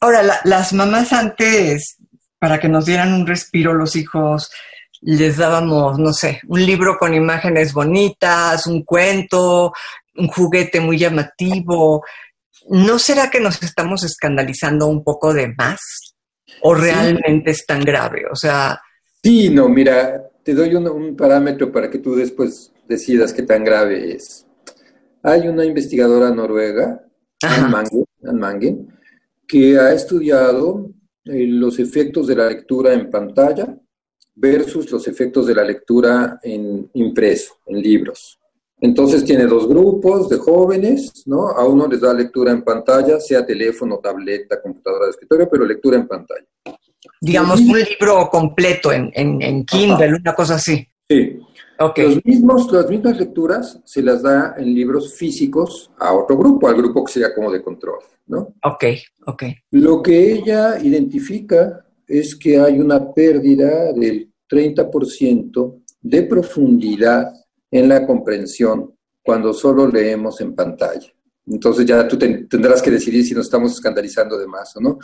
Ahora, 0.00 0.40
las 0.44 0.72
mamás 0.72 1.12
antes, 1.12 1.96
para 2.38 2.58
que 2.58 2.68
nos 2.68 2.86
dieran 2.86 3.12
un 3.12 3.26
respiro 3.26 3.74
los 3.74 3.94
hijos, 3.94 4.50
les 5.02 5.36
dábamos, 5.36 5.98
no 5.98 6.12
sé, 6.12 6.40
un 6.48 6.64
libro 6.64 6.96
con 6.98 7.14
imágenes 7.14 7.72
bonitas, 7.72 8.66
un 8.66 8.82
cuento, 8.84 9.72
un 10.16 10.28
juguete 10.28 10.80
muy 10.80 10.98
llamativo. 10.98 12.04
¿No 12.70 12.98
será 12.98 13.30
que 13.30 13.40
nos 13.40 13.62
estamos 13.62 14.02
escandalizando 14.02 14.86
un 14.86 15.04
poco 15.04 15.32
de 15.32 15.54
más? 15.56 15.80
¿O 16.62 16.74
realmente 16.74 17.50
es 17.50 17.64
tan 17.66 17.82
grave? 17.82 18.24
O 18.30 18.34
sea... 18.34 18.80
Sí, 19.22 19.50
no, 19.50 19.68
mira, 19.68 20.22
te 20.46 20.54
doy 20.54 20.76
un, 20.76 21.16
parámetro 21.16 21.72
para 21.72 21.90
que 21.90 21.98
tú 21.98 22.14
después 22.14 22.72
decidas 22.86 23.32
qué 23.32 23.42
tan 23.42 23.64
grave 23.64 24.14
es. 24.14 24.46
Hay 25.24 25.48
una 25.48 25.64
investigadora 25.64 26.30
noruega, 26.30 27.04
Anne 27.42 27.98
Mangen, 28.32 28.88
que 29.48 29.76
ha 29.76 29.92
estudiado 29.92 30.92
eh, 31.24 31.48
los 31.48 31.80
efectos 31.80 32.28
de 32.28 32.36
la 32.36 32.46
lectura 32.46 32.94
en 32.94 33.10
pantalla 33.10 33.76
versus 34.36 34.88
los 34.92 35.08
efectos 35.08 35.48
de 35.48 35.54
la 35.56 35.64
lectura 35.64 36.38
en 36.40 36.90
impreso, 36.94 37.58
en 37.66 37.82
libros. 37.82 38.38
Entonces 38.80 39.24
tiene 39.24 39.46
dos 39.46 39.68
grupos 39.68 40.28
de 40.28 40.36
jóvenes, 40.36 41.24
¿no? 41.26 41.48
A 41.48 41.66
uno 41.66 41.88
les 41.88 42.02
da 42.02 42.14
lectura 42.14 42.52
en 42.52 42.62
pantalla, 42.62 43.18
sea 43.18 43.44
teléfono, 43.44 43.98
tableta, 43.98 44.62
computadora 44.62 45.06
de 45.06 45.10
escritorio, 45.10 45.48
pero 45.50 45.66
lectura 45.66 45.96
en 45.96 46.06
pantalla. 46.06 46.46
Digamos, 47.20 47.60
un 47.60 47.78
libro 47.78 48.28
completo 48.30 48.92
en, 48.92 49.10
en, 49.14 49.64
Kindle, 49.64 50.14
una 50.14 50.34
cosa 50.34 50.56
así. 50.56 50.86
Sí. 51.08 51.38
Okay. 51.78 52.14
Los 52.14 52.24
mismos, 52.24 52.72
las 52.72 52.88
mismas 52.88 53.18
lecturas 53.18 53.80
se 53.84 54.02
las 54.02 54.22
da 54.22 54.54
en 54.56 54.74
libros 54.74 55.14
físicos 55.14 55.90
a 55.98 56.14
otro 56.14 56.36
grupo, 56.36 56.68
al 56.68 56.76
grupo 56.76 57.04
que 57.04 57.12
sería 57.12 57.34
como 57.34 57.52
de 57.52 57.62
control, 57.62 57.98
¿no? 58.26 58.54
Ok, 58.62 58.84
ok. 59.26 59.42
Lo 59.72 60.02
que 60.02 60.32
ella 60.32 60.78
identifica 60.82 61.84
es 62.06 62.34
que 62.34 62.58
hay 62.58 62.78
una 62.78 63.12
pérdida 63.12 63.92
del 63.92 64.32
30% 64.48 65.82
de 66.00 66.22
profundidad 66.22 67.32
en 67.70 67.88
la 67.88 68.06
comprensión 68.06 68.94
cuando 69.22 69.52
solo 69.52 69.86
leemos 69.86 70.40
en 70.40 70.54
pantalla. 70.54 71.12
Entonces 71.46 71.84
ya 71.84 72.06
tú 72.08 72.16
tendrás 72.16 72.80
que 72.80 72.90
decidir 72.90 73.24
si 73.24 73.34
nos 73.34 73.46
estamos 73.46 73.72
escandalizando 73.72 74.38
de 74.38 74.46
más 74.46 74.74
o 74.76 74.80
no. 74.80 74.98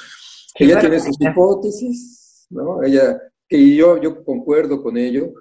Ella 0.54 0.80
tiene 0.80 1.00
sus 1.00 1.16
hipótesis, 1.20 2.46
¿no? 2.50 2.82
Ella, 2.82 3.20
y 3.48 3.76
yo, 3.76 4.00
yo 4.00 4.24
concuerdo 4.24 4.82
con 4.82 4.96
ello, 4.96 5.32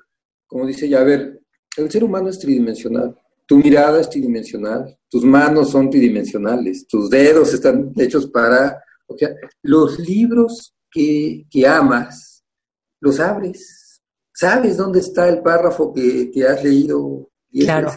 como 0.47 0.65
dice 0.65 0.86
ella, 0.86 1.02
a 1.02 1.04
ver, 1.04 1.41
el 1.78 1.91
ser 1.91 2.04
humano 2.04 2.30
es 2.30 2.39
tridimensional, 2.39 3.15
tu 3.45 3.58
mirada 3.58 4.00
es 4.00 4.10
tridimensional, 4.10 4.97
tus 5.10 5.24
manos 5.24 5.71
son 5.71 5.89
tridimensionales, 5.89 6.88
tus 6.88 7.10
dedos 7.10 7.54
están 7.54 7.91
hechos 7.97 8.28
para... 8.28 8.84
O 9.08 9.17
sea, 9.17 9.30
los 9.62 10.00
libros 10.00 10.74
que, 10.89 11.45
que 11.50 11.67
amas, 11.67 12.43
los 13.02 13.19
abres, 13.19 14.02
sabes 14.34 14.78
dónde 14.78 15.00
está 15.00 15.28
el 15.28 15.41
párrafo 15.41 15.93
que, 15.93 16.32
has 16.47 16.63
leído. 16.63 17.30
Claro, 17.52 17.91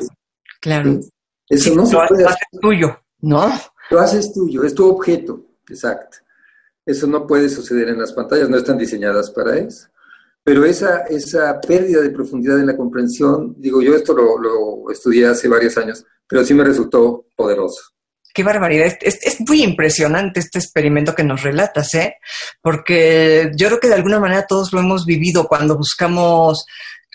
claro. 0.60 1.00
Eso 1.48 1.74
no 1.74 1.86
se 1.86 1.96
puede 2.08 2.22
Lo 2.24 2.28
haces 2.28 2.60
tuyo, 2.60 2.98
¿no? 3.20 3.52
Lo 3.90 4.00
haces 4.00 4.32
tuyo, 4.32 4.64
es 4.64 4.74
tu 4.74 4.88
objeto, 4.88 5.44
exacto. 5.68 6.18
Eso 6.86 7.06
no 7.06 7.26
puede 7.26 7.48
suceder 7.48 7.88
en 7.88 7.98
las 7.98 8.12
pantallas, 8.12 8.50
no 8.50 8.56
están 8.56 8.78
diseñadas 8.78 9.30
para 9.30 9.56
eso. 9.58 9.88
Pero 10.44 10.66
esa, 10.66 11.04
esa 11.08 11.58
pérdida 11.60 12.02
de 12.02 12.10
profundidad 12.10 12.60
en 12.60 12.66
la 12.66 12.76
comprensión, 12.76 13.54
digo, 13.56 13.80
yo 13.80 13.94
esto 13.94 14.14
lo, 14.14 14.90
estudié 14.90 15.26
hace 15.26 15.48
varios 15.48 15.78
años, 15.78 16.04
pero 16.28 16.44
sí 16.44 16.52
me 16.52 16.64
resultó 16.64 17.26
poderoso. 17.34 17.80
Qué 18.34 18.42
barbaridad. 18.42 18.92
Es, 19.00 19.18
es, 19.22 19.40
muy 19.48 19.62
impresionante 19.62 20.40
este 20.40 20.58
experimento 20.58 21.14
que 21.14 21.24
nos 21.24 21.42
relatas, 21.42 21.94
¿eh? 21.94 22.16
Porque 22.60 23.52
yo 23.56 23.68
creo 23.68 23.80
que 23.80 23.88
de 23.88 23.94
alguna 23.94 24.20
manera 24.20 24.44
todos 24.46 24.72
lo 24.72 24.80
hemos 24.80 25.06
vivido 25.06 25.46
cuando 25.46 25.78
buscamos, 25.78 26.66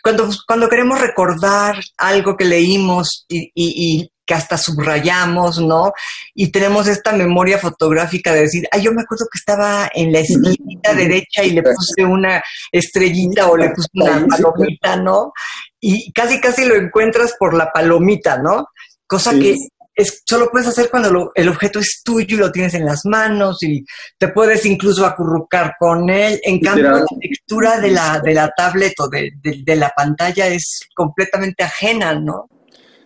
cuando, 0.01 0.29
cuando 0.47 0.69
queremos 0.69 0.99
recordar 0.99 1.75
algo 1.97 2.37
que 2.37 2.45
leímos 2.45 3.25
y, 3.27 3.51
y, 3.53 4.11
que 4.29 4.35
hasta 4.35 4.59
subrayamos, 4.59 5.59
¿no? 5.59 5.91
Y 6.35 6.51
tenemos 6.51 6.87
esta 6.87 7.13
memoria 7.13 7.57
fotográfica 7.57 8.31
de 8.31 8.41
decir, 8.41 8.67
ay, 8.71 8.83
yo 8.83 8.93
me 8.93 9.01
acuerdo 9.01 9.25
que 9.25 9.39
estaba 9.39 9.89
en 9.91 10.11
la 10.11 10.19
esquina 10.19 10.93
derecha 10.95 11.43
y 11.43 11.49
le 11.49 11.63
puse 11.63 12.05
una 12.05 12.39
estrellita 12.71 13.49
o 13.49 13.57
le 13.57 13.71
puse 13.71 13.87
una 13.95 14.27
palomita, 14.27 14.97
¿no? 14.97 15.33
Y 15.79 16.11
casi, 16.11 16.39
casi 16.39 16.65
lo 16.65 16.75
encuentras 16.75 17.33
por 17.39 17.55
la 17.55 17.71
palomita, 17.71 18.37
¿no? 18.37 18.67
Cosa 19.07 19.31
que 19.31 19.55
es, 19.95 20.21
solo 20.27 20.51
puedes 20.51 20.67
hacer 20.67 20.91
cuando 20.91 21.31
el 21.33 21.49
objeto 21.49 21.79
es 21.79 22.03
tuyo 22.05 22.37
y 22.37 22.39
lo 22.39 22.51
tienes 22.51 22.75
en 22.75 22.85
las 22.85 23.05
manos 23.05 23.63
y 23.63 23.83
te 24.19 24.27
puedes 24.27 24.63
incluso 24.67 25.07
acurrucar 25.07 25.73
con 25.79 26.07
él. 26.11 26.39
En 26.43 26.59
cambio, 26.59 26.91
la 26.91 27.05
lectura 27.19 27.79
de 27.79 27.89
la, 27.89 28.19
de 28.23 28.35
la 28.35 28.51
tablet 28.55 28.93
o 28.99 29.09
de, 29.09 29.31
de, 29.41 29.75
la 29.75 29.89
pantalla 29.89 30.45
es 30.45 30.81
completamente 30.93 31.63
ajena, 31.63 32.13
¿no? 32.13 32.47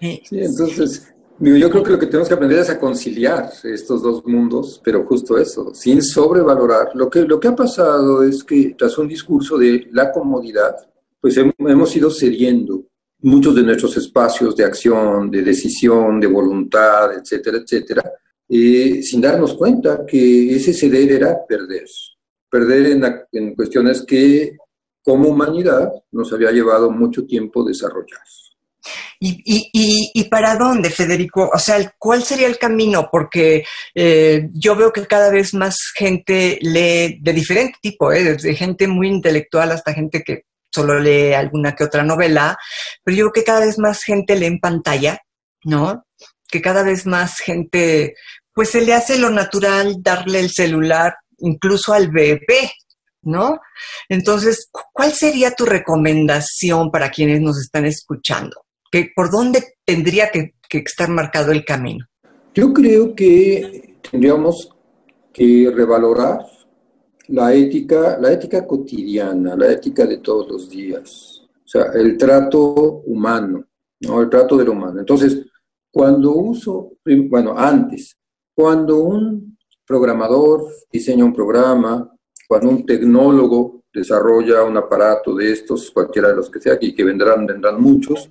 Sí, 0.01 0.21
entonces, 0.31 1.12
yo 1.39 1.69
creo 1.69 1.83
que 1.83 1.91
lo 1.91 1.99
que 1.99 2.05
tenemos 2.05 2.27
que 2.27 2.33
aprender 2.33 2.59
es 2.59 2.69
a 2.69 2.79
conciliar 2.79 3.51
estos 3.63 4.01
dos 4.01 4.25
mundos, 4.25 4.79
pero 4.83 5.03
justo 5.05 5.37
eso, 5.37 5.73
sin 5.73 6.01
sobrevalorar. 6.01 6.89
Lo 6.93 7.09
que, 7.09 7.21
lo 7.23 7.39
que 7.39 7.47
ha 7.47 7.55
pasado 7.55 8.23
es 8.23 8.43
que 8.43 8.75
tras 8.77 8.97
un 8.97 9.07
discurso 9.07 9.57
de 9.57 9.87
la 9.91 10.11
comodidad, 10.11 10.75
pues 11.19 11.37
hemos 11.37 11.95
ido 11.95 12.11
cediendo 12.11 12.85
muchos 13.19 13.55
de 13.55 13.63
nuestros 13.63 13.95
espacios 13.97 14.55
de 14.55 14.65
acción, 14.65 15.31
de 15.31 15.41
decisión, 15.41 16.19
de 16.19 16.27
voluntad, 16.27 17.13
etcétera, 17.13 17.57
etcétera, 17.57 18.11
eh, 18.47 19.01
sin 19.01 19.21
darnos 19.21 19.55
cuenta 19.55 20.05
que 20.05 20.55
ese 20.55 20.73
ceder 20.73 21.11
era 21.13 21.45
perder. 21.45 21.85
Perder 22.49 22.85
en, 22.87 23.03
en 23.31 23.55
cuestiones 23.55 24.03
que 24.03 24.57
como 25.01 25.29
humanidad 25.29 25.91
nos 26.11 26.31
había 26.31 26.51
llevado 26.51 26.91
mucho 26.91 27.25
tiempo 27.25 27.63
desarrollar. 27.63 28.21
¿Y, 29.25 29.69
y, 29.71 30.11
y, 30.13 30.23
para 30.25 30.57
dónde, 30.57 30.89
Federico? 30.89 31.49
O 31.53 31.57
sea, 31.57 31.95
¿cuál 31.97 32.25
sería 32.25 32.45
el 32.45 32.57
camino? 32.57 33.07
Porque 33.09 33.63
eh, 33.95 34.49
yo 34.51 34.75
veo 34.75 34.91
que 34.91 35.07
cada 35.07 35.29
vez 35.29 35.53
más 35.53 35.77
gente 35.95 36.59
lee 36.61 37.19
de 37.21 37.31
diferente 37.31 37.77
tipo, 37.81 38.11
¿eh? 38.11 38.21
desde 38.21 38.53
gente 38.53 38.85
muy 38.85 39.07
intelectual 39.07 39.71
hasta 39.71 39.93
gente 39.93 40.23
que 40.23 40.41
solo 40.69 40.99
lee 40.99 41.31
alguna 41.31 41.73
que 41.73 41.85
otra 41.85 42.03
novela, 42.03 42.57
pero 43.01 43.15
yo 43.15 43.23
creo 43.29 43.31
que 43.31 43.49
cada 43.49 43.65
vez 43.65 43.79
más 43.79 44.03
gente 44.03 44.35
lee 44.35 44.47
en 44.47 44.59
pantalla, 44.59 45.19
¿no? 45.63 46.05
Que 46.49 46.61
cada 46.61 46.83
vez 46.83 47.05
más 47.05 47.39
gente, 47.39 48.15
pues 48.53 48.71
se 48.71 48.81
le 48.81 48.93
hace 48.93 49.17
lo 49.17 49.29
natural 49.29 50.03
darle 50.03 50.41
el 50.41 50.51
celular 50.51 51.15
incluso 51.37 51.93
al 51.93 52.11
bebé, 52.11 52.73
¿no? 53.21 53.57
Entonces, 54.09 54.67
¿cuál 54.91 55.13
sería 55.13 55.51
tu 55.51 55.65
recomendación 55.65 56.91
para 56.91 57.09
quienes 57.09 57.39
nos 57.39 57.57
están 57.61 57.85
escuchando? 57.85 58.62
¿Que, 58.93 59.11
¿Por 59.15 59.31
dónde 59.31 59.73
tendría 59.83 60.29
que, 60.29 60.53
que 60.69 60.77
estar 60.77 61.09
marcado 61.09 61.51
el 61.51 61.65
camino? 61.65 62.05
Yo 62.53 62.71
creo 62.71 63.15
que 63.15 63.97
tendríamos 64.07 64.69
que 65.33 65.71
revalorar 65.75 66.45
la 67.29 67.55
ética, 67.55 68.19
la 68.19 68.31
ética 68.31 68.67
cotidiana, 68.67 69.55
la 69.55 69.71
ética 69.71 70.05
de 70.05 70.17
todos 70.17 70.47
los 70.47 70.69
días, 70.69 71.41
o 71.41 71.67
sea, 71.67 71.85
el 71.95 72.15
trato 72.19 73.01
humano, 73.07 73.65
¿no? 74.01 74.21
el 74.21 74.29
trato 74.29 74.57
del 74.57 74.69
humano. 74.69 74.99
Entonces, 74.99 75.43
cuando 75.89 76.31
uso, 76.35 76.91
bueno, 77.03 77.57
antes, 77.57 78.15
cuando 78.53 78.99
un 78.99 79.57
programador 79.87 80.67
diseña 80.91 81.25
un 81.25 81.33
programa, 81.33 82.15
cuando 82.47 82.69
un 82.69 82.85
tecnólogo 82.85 83.85
desarrolla 83.91 84.63
un 84.63 84.77
aparato 84.77 85.33
de 85.33 85.51
estos, 85.51 85.89
cualquiera 85.89 86.27
de 86.27 86.35
los 86.35 86.51
que 86.51 86.61
sea, 86.61 86.77
y 86.79 86.93
que 86.93 87.03
vendrán, 87.03 87.47
vendrán 87.47 87.81
muchos, 87.81 88.29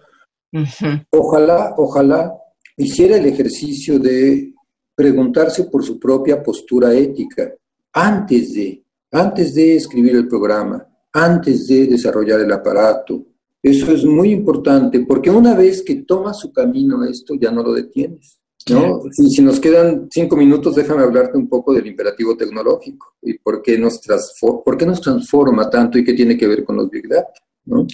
ojalá, 1.10 1.74
ojalá 1.76 2.32
hiciera 2.76 3.16
el 3.16 3.26
ejercicio 3.26 3.98
de 3.98 4.52
preguntarse 4.94 5.64
por 5.64 5.84
su 5.84 5.98
propia 5.98 6.42
postura 6.42 6.94
ética 6.94 7.52
antes 7.92 8.54
de, 8.54 8.82
antes 9.10 9.54
de 9.54 9.76
escribir 9.76 10.16
el 10.16 10.28
programa, 10.28 10.86
antes 11.12 11.66
de 11.66 11.86
desarrollar 11.86 12.40
el 12.40 12.52
aparato. 12.52 13.26
Eso 13.62 13.92
es 13.92 14.04
muy 14.04 14.30
importante, 14.32 15.00
porque 15.00 15.30
una 15.30 15.54
vez 15.54 15.82
que 15.82 15.96
toma 15.96 16.34
su 16.34 16.52
camino 16.52 17.04
esto, 17.04 17.34
ya 17.34 17.50
no 17.50 17.62
lo 17.62 17.72
detienes. 17.72 18.38
¿no? 18.70 19.02
Si, 19.10 19.42
nos 19.42 19.58
quedan 19.58 20.08
cinco 20.10 20.36
minutos, 20.36 20.76
déjame 20.76 21.02
hablarte 21.02 21.36
un 21.36 21.48
poco 21.48 21.72
del 21.72 21.86
imperativo 21.86 22.36
tecnológico 22.36 23.14
y 23.22 23.38
por 23.38 23.60
qué 23.60 23.76
nos, 23.76 24.00
por 24.40 24.76
qué 24.76 24.86
nos 24.86 25.00
transforma 25.00 25.68
tanto 25.68 25.98
y 25.98 26.04
qué 26.04 26.12
tiene 26.12 26.36
que 26.36 26.46
ver 26.46 26.64
con 26.64 26.76
los 26.76 26.88
Big 26.90 27.08
Data. 27.08 27.32
¿no? 27.64 27.86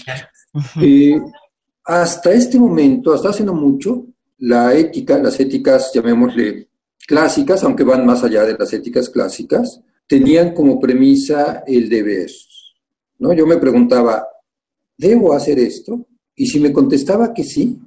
Eh, 0.80 1.20
hasta 1.88 2.34
este 2.34 2.58
momento, 2.58 3.14
hasta 3.14 3.30
hace 3.30 3.42
no 3.42 3.54
mucho, 3.54 4.04
la 4.40 4.74
ética, 4.74 5.16
las 5.16 5.40
éticas, 5.40 5.90
llamémosle 5.94 6.68
clásicas, 7.06 7.64
aunque 7.64 7.82
van 7.82 8.04
más 8.04 8.22
allá 8.22 8.44
de 8.44 8.58
las 8.58 8.70
éticas 8.74 9.08
clásicas, 9.08 9.80
tenían 10.06 10.52
como 10.52 10.78
premisa 10.78 11.64
el 11.66 11.88
deber. 11.88 12.30
¿no? 13.18 13.32
Yo 13.32 13.46
me 13.46 13.56
preguntaba, 13.56 14.28
¿debo 14.98 15.32
hacer 15.32 15.58
esto? 15.58 16.06
Y 16.36 16.46
si 16.46 16.60
me 16.60 16.74
contestaba 16.74 17.32
que 17.32 17.42
sí, 17.42 17.78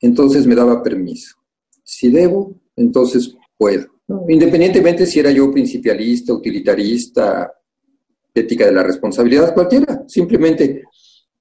entonces 0.00 0.46
me 0.46 0.54
daba 0.54 0.82
permiso. 0.82 1.36
Si 1.84 2.10
debo, 2.10 2.54
entonces 2.74 3.36
puedo. 3.58 3.86
Independientemente 4.28 5.04
si 5.04 5.20
era 5.20 5.30
yo 5.30 5.52
principialista, 5.52 6.32
utilitarista, 6.32 7.52
ética 8.32 8.64
de 8.64 8.72
la 8.72 8.82
responsabilidad, 8.82 9.52
cualquiera. 9.52 10.04
Simplemente, 10.08 10.84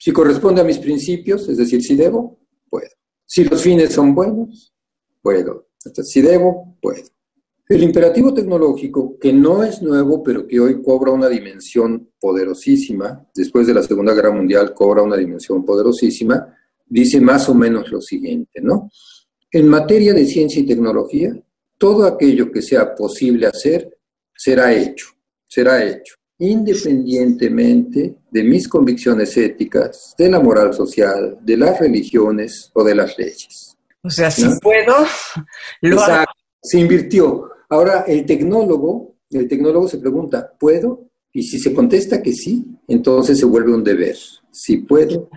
si 0.01 0.11
corresponde 0.11 0.61
a 0.61 0.63
mis 0.63 0.79
principios, 0.79 1.47
es 1.47 1.57
decir, 1.57 1.83
si 1.83 1.95
debo, 1.95 2.39
puedo. 2.71 2.89
Si 3.23 3.43
los 3.43 3.61
fines 3.61 3.93
son 3.93 4.15
buenos, 4.15 4.73
puedo. 5.21 5.67
Si 5.77 6.21
debo, 6.23 6.75
puedo. 6.81 7.03
El 7.69 7.83
imperativo 7.83 8.33
tecnológico, 8.33 9.19
que 9.19 9.31
no 9.31 9.63
es 9.63 9.83
nuevo, 9.83 10.23
pero 10.23 10.47
que 10.47 10.59
hoy 10.59 10.81
cobra 10.81 11.11
una 11.11 11.29
dimensión 11.29 12.13
poderosísima, 12.19 13.29
después 13.35 13.67
de 13.67 13.75
la 13.75 13.83
Segunda 13.83 14.15
Guerra 14.15 14.31
Mundial 14.31 14.73
cobra 14.73 15.03
una 15.03 15.17
dimensión 15.17 15.63
poderosísima, 15.63 16.51
dice 16.87 17.21
más 17.21 17.47
o 17.47 17.53
menos 17.53 17.91
lo 17.91 18.01
siguiente, 18.01 18.59
¿no? 18.59 18.89
En 19.51 19.67
materia 19.67 20.15
de 20.15 20.25
ciencia 20.25 20.63
y 20.63 20.65
tecnología, 20.65 21.31
todo 21.77 22.05
aquello 22.05 22.51
que 22.51 22.63
sea 22.63 22.95
posible 22.95 23.45
hacer 23.45 23.95
será 24.35 24.73
hecho, 24.73 25.09
será 25.47 25.85
hecho, 25.85 26.15
independientemente 26.41 28.15
de 28.32 28.43
mis 28.43 28.67
convicciones 28.67 29.38
éticas, 29.38 30.15
de 30.17 30.27
la 30.27 30.39
moral 30.39 30.73
social, 30.73 31.38
de 31.39 31.56
las 31.56 31.80
religiones 31.80 32.71
o 32.73 32.84
de 32.84 32.95
las 32.95 33.15
leyes. 33.19 33.77
O 34.01 34.10
sea, 34.10 34.32
si 34.32 34.47
puedo, 34.60 34.95
lo 35.82 35.97
Exacto. 35.97 36.34
Se 36.63 36.80
invirtió. 36.80 37.49
Ahora, 37.69 38.06
el 38.08 38.25
tecnólogo, 38.25 39.17
el 39.30 39.47
tecnólogo 39.47 39.88
se 39.88 39.99
pregunta, 39.99 40.51
¿puedo? 40.60 41.12
Y 41.32 41.43
si 41.43 41.60
se 41.60 41.73
contesta 41.73 42.23
que 42.23 42.34
sí, 42.34 42.65
entonces 42.88 43.38
se 43.38 43.45
vuelve 43.45 43.73
un 43.73 43.84
deber. 43.84 44.17
Si 44.51 44.77
puedo, 44.77 45.30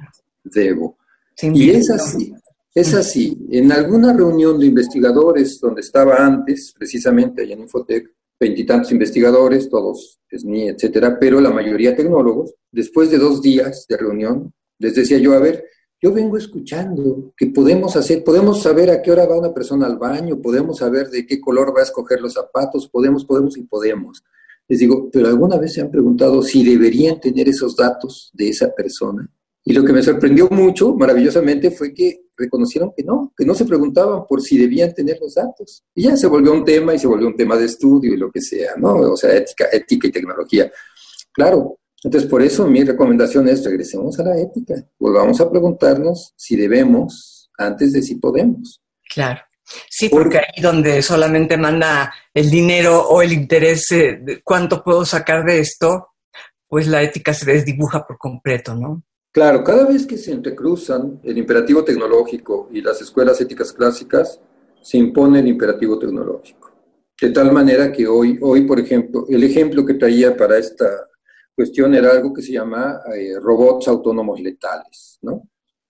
debo. 0.43 0.97
Y 1.43 1.69
es 1.69 1.91
así, 1.91 2.33
es 2.75 2.95
así. 2.95 3.47
En 3.51 3.71
alguna 3.73 4.15
reunión 4.15 4.59
de 4.59 4.67
investigadores 4.67 5.61
donde 5.61 5.83
estaba 5.83 6.17
antes, 6.17 6.73
precisamente 6.77 7.43
allá 7.43 7.55
en 7.55 7.61
Infotec, 7.61 8.11
veintitantos 8.39 8.93
investigadores, 8.93 9.69
todos 9.69 10.21
SNI, 10.31 10.69
etcétera, 10.69 11.19
pero 11.19 11.41
la 11.41 11.51
mayoría 11.51 11.97
tecnólogos, 11.97 12.55
después 12.71 13.11
de 13.11 13.19
dos 13.19 13.41
días 13.41 13.87
de 13.89 13.97
reunión, 13.97 14.53
les 14.79 14.95
decía 14.95 15.19
yo, 15.19 15.33
a 15.33 15.39
ver, 15.39 15.65
yo 16.03 16.13
vengo 16.13 16.37
escuchando 16.37 17.33
que 17.37 17.47
podemos 17.47 17.97
hacer, 17.97 18.23
podemos 18.23 18.61
saber 18.63 18.91
a 18.91 19.01
qué 19.01 19.11
hora 19.11 19.27
va 19.27 19.39
una 19.39 19.55
persona 19.55 19.87
al 19.87 19.97
baño, 19.97 20.41
podemos 20.43 20.79
saber 20.79 21.09
de 21.09 21.25
qué 21.25 21.41
color 21.41 21.75
va 21.75 21.81
a 21.81 21.85
escoger 21.85 22.21
los 22.21 22.35
zapatos, 22.35 22.89
podemos, 22.89 23.25
podemos 23.25 23.57
y 23.57 23.63
podemos. 23.63 24.23
Les 24.69 24.81
digo, 24.81 25.09
pero 25.11 25.29
alguna 25.29 25.57
vez 25.57 25.75
se 25.75 25.81
han 25.81 25.91
preguntado 25.91 26.43
si 26.43 26.65
deberían 26.65 27.21
tener 27.21 27.49
esos 27.49 27.77
datos 27.77 28.31
de 28.35 28.49
esa 28.49 28.75
persona. 28.75 29.31
Y 29.65 29.73
lo 29.73 29.85
que 29.85 29.93
me 29.93 30.03
sorprendió 30.03 30.49
mucho, 30.51 30.95
maravillosamente, 30.95 31.71
fue 31.71 31.95
que 31.95 32.27
reconocieron 32.37 32.93
que 32.95 33.03
no, 33.03 33.33
que 33.37 33.47
no 33.47 33.55
se 33.55 33.65
preguntaban 33.65 34.27
por 34.29 34.43
si 34.43 34.59
debían 34.59 34.93
tener 34.93 35.19
los 35.21 35.35
datos. 35.35 35.85
Y 35.95 36.03
ya 36.03 36.17
se 36.17 36.27
volvió 36.27 36.53
un 36.53 36.65
tema 36.65 36.95
y 36.95 36.99
se 36.99 37.07
volvió 37.07 37.27
un 37.27 37.37
tema 37.37 37.57
de 37.57 37.65
estudio 37.65 38.13
y 38.13 38.19
lo 38.19 38.31
que 38.31 38.43
sea, 38.43 38.75
¿no? 38.77 38.95
O 38.95 39.17
sea, 39.17 39.35
ética, 39.35 39.67
ética 39.73 40.09
y 40.09 40.13
tecnología. 40.13 40.71
Claro, 41.33 41.79
entonces, 42.05 42.29
por 42.29 42.43
eso 42.43 42.67
mi 42.67 42.85
recomendación 42.85 43.49
es 43.49 43.65
regresemos 43.65 44.19
a 44.21 44.25
la 44.25 44.39
ética, 44.39 44.75
volvamos 44.99 45.41
a 45.41 45.51
preguntarnos 45.51 46.35
si 46.37 46.55
debemos 46.55 47.51
antes 47.57 47.95
de 47.95 48.03
si 48.03 48.17
podemos. 48.17 48.83
Claro. 49.09 49.41
Sí, 49.89 50.11
porque 50.11 50.39
ahí 50.39 50.63
donde 50.63 51.01
solamente 51.01 51.57
manda 51.57 52.13
el 52.35 52.51
dinero 52.51 53.09
o 53.09 53.23
el 53.23 53.33
interés 53.33 53.87
de 53.89 54.43
cuánto 54.45 54.85
puedo 54.85 55.07
sacar 55.07 55.47
de 55.47 55.61
esto, 55.61 56.09
pues 56.69 56.87
la 56.87 57.03
ética 57.03 57.33
se 57.33 57.51
desdibuja 57.51 58.07
por 58.07 58.19
completo, 58.19 58.75
¿no? 58.75 59.03
Claro, 59.35 59.65
cada 59.65 59.85
vez 59.85 60.07
que 60.07 60.17
se 60.17 60.31
entrecruzan 60.31 61.19
el 61.25 61.37
imperativo 61.37 61.83
tecnológico 61.83 62.69
y 62.71 62.81
las 62.81 63.03
escuelas 63.03 63.41
éticas 63.41 63.73
clásicas, 63.73 64.41
se 64.81 64.97
impone 64.97 65.41
el 65.41 65.49
imperativo 65.49 65.99
tecnológico. 65.99 66.71
De 67.21 67.31
tal 67.31 67.51
manera 67.51 67.91
que 67.91 68.07
hoy, 68.07 68.39
hoy, 68.41 68.61
por 68.61 68.79
ejemplo, 68.79 69.27
el 69.29 69.43
ejemplo 69.43 69.85
que 69.85 69.95
traía 69.95 70.37
para 70.37 70.57
esta 70.57 71.09
cuestión 71.53 71.97
era 71.97 72.13
algo 72.13 72.33
que 72.33 72.43
se 72.43 72.53
llama 72.53 73.01
eh, 73.13 73.35
robots 73.41 73.89
autónomos 73.89 74.39
letales, 74.39 75.19
¿no? 75.23 75.49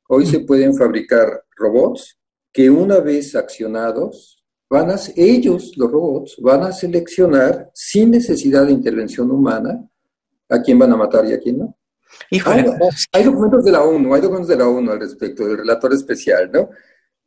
Hoy 0.09 0.25
se 0.25 0.41
pueden 0.41 0.75
fabricar 0.75 1.45
robots 1.55 2.19
que 2.51 2.71
una 2.71 3.01
vez 3.01 3.37
accionados, 3.37 4.43
van 4.71 4.91
a, 4.91 4.97
ellos, 5.17 5.77
los 5.77 5.93
robots, 5.93 6.37
van 6.41 6.63
a 6.63 6.73
seleccionar 6.73 7.71
sin 7.75 8.11
necesidad 8.11 8.65
de 8.65 8.73
intervención 8.73 9.31
humana 9.31 9.87
a 10.49 10.63
quién 10.63 10.79
van 10.79 10.93
a 10.93 10.97
matar 10.97 11.27
y 11.27 11.35
a 11.35 11.39
quién 11.39 11.59
no. 11.59 11.77
Hay, 12.31 12.65
hay, 13.13 13.25
documentos 13.25 13.65
de 13.65 13.73
la 13.73 13.83
ONU, 13.83 14.15
hay 14.15 14.21
documentos 14.21 14.49
de 14.49 14.57
la 14.57 14.69
ONU 14.69 14.91
al 14.91 15.01
respecto, 15.01 15.47
del 15.47 15.59
relator 15.59 15.93
especial, 15.93 16.51
¿no? 16.53 16.71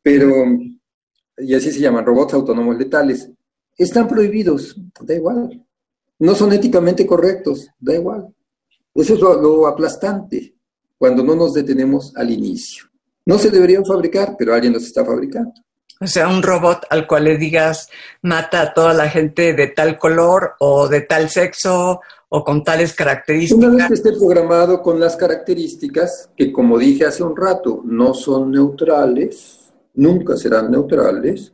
Pero, 0.02 0.28
y 1.38 1.54
así 1.54 1.72
se 1.72 1.80
llaman, 1.80 2.06
robots 2.06 2.34
autónomos 2.34 2.78
letales. 2.78 3.30
Están 3.78 4.08
prohibidos, 4.08 4.76
da 5.02 5.14
igual 5.14 5.68
no 6.20 6.36
son 6.36 6.54
éticamente 6.54 7.06
correctos, 7.06 7.68
da 7.80 7.96
igual. 7.96 8.34
Eso 8.96 9.14
es 9.14 9.20
lo, 9.20 9.68
aplastante 9.68 10.56
cuando 10.98 11.24
no 11.24 11.36
nos 11.36 11.54
detenemos 11.54 12.16
al 12.16 12.32
inicio. 12.32 12.86
No 13.26 13.38
se 13.38 13.52
deberían 13.52 13.86
fabricar, 13.86 14.36
pero 14.38 14.54
alguien 14.54 14.74
los 14.74 14.84
está 14.84 15.06
fabricando. 15.06 15.54
O 16.00 16.08
sea, 16.08 16.28
un 16.28 16.44
robot 16.44 16.86
al 16.90 17.08
cual 17.08 17.26
le 17.26 17.38
digas 17.38 17.90
mata 18.22 18.62
a 18.62 18.74
toda 18.74 18.94
la 18.94 19.10
gente 19.10 19.54
de 19.54 19.68
tal 19.68 19.98
color 19.98 20.56
o 20.60 20.88
de 20.88 21.02
tal 21.02 21.30
sexo 21.30 22.02
o 22.30 22.44
con 22.44 22.64
tales 22.64 22.94
características. 22.94 23.64
Una 23.64 23.78
vez 23.78 23.88
que 23.88 23.94
esté 23.94 24.12
programado 24.14 24.82
con 24.82 25.00
las 25.00 25.16
características 25.16 26.30
que, 26.36 26.52
como 26.52 26.78
dije 26.78 27.06
hace 27.06 27.24
un 27.24 27.36
rato, 27.36 27.82
no 27.86 28.14
son 28.14 28.52
neutrales, 28.52 29.72
nunca 29.94 30.36
serán 30.36 30.72
neutrales, 30.72 31.54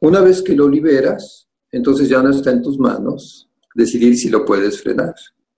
una 0.00 0.20
vez 0.20 0.42
que 0.42 0.54
lo 0.54 0.68
liberas, 0.68 1.48
entonces 1.70 2.08
ya 2.08 2.22
no 2.22 2.30
está 2.30 2.50
en 2.50 2.62
tus 2.62 2.78
manos 2.78 3.48
decidir 3.74 4.16
si 4.16 4.28
lo 4.28 4.44
puedes 4.44 4.82
frenar. 4.82 5.14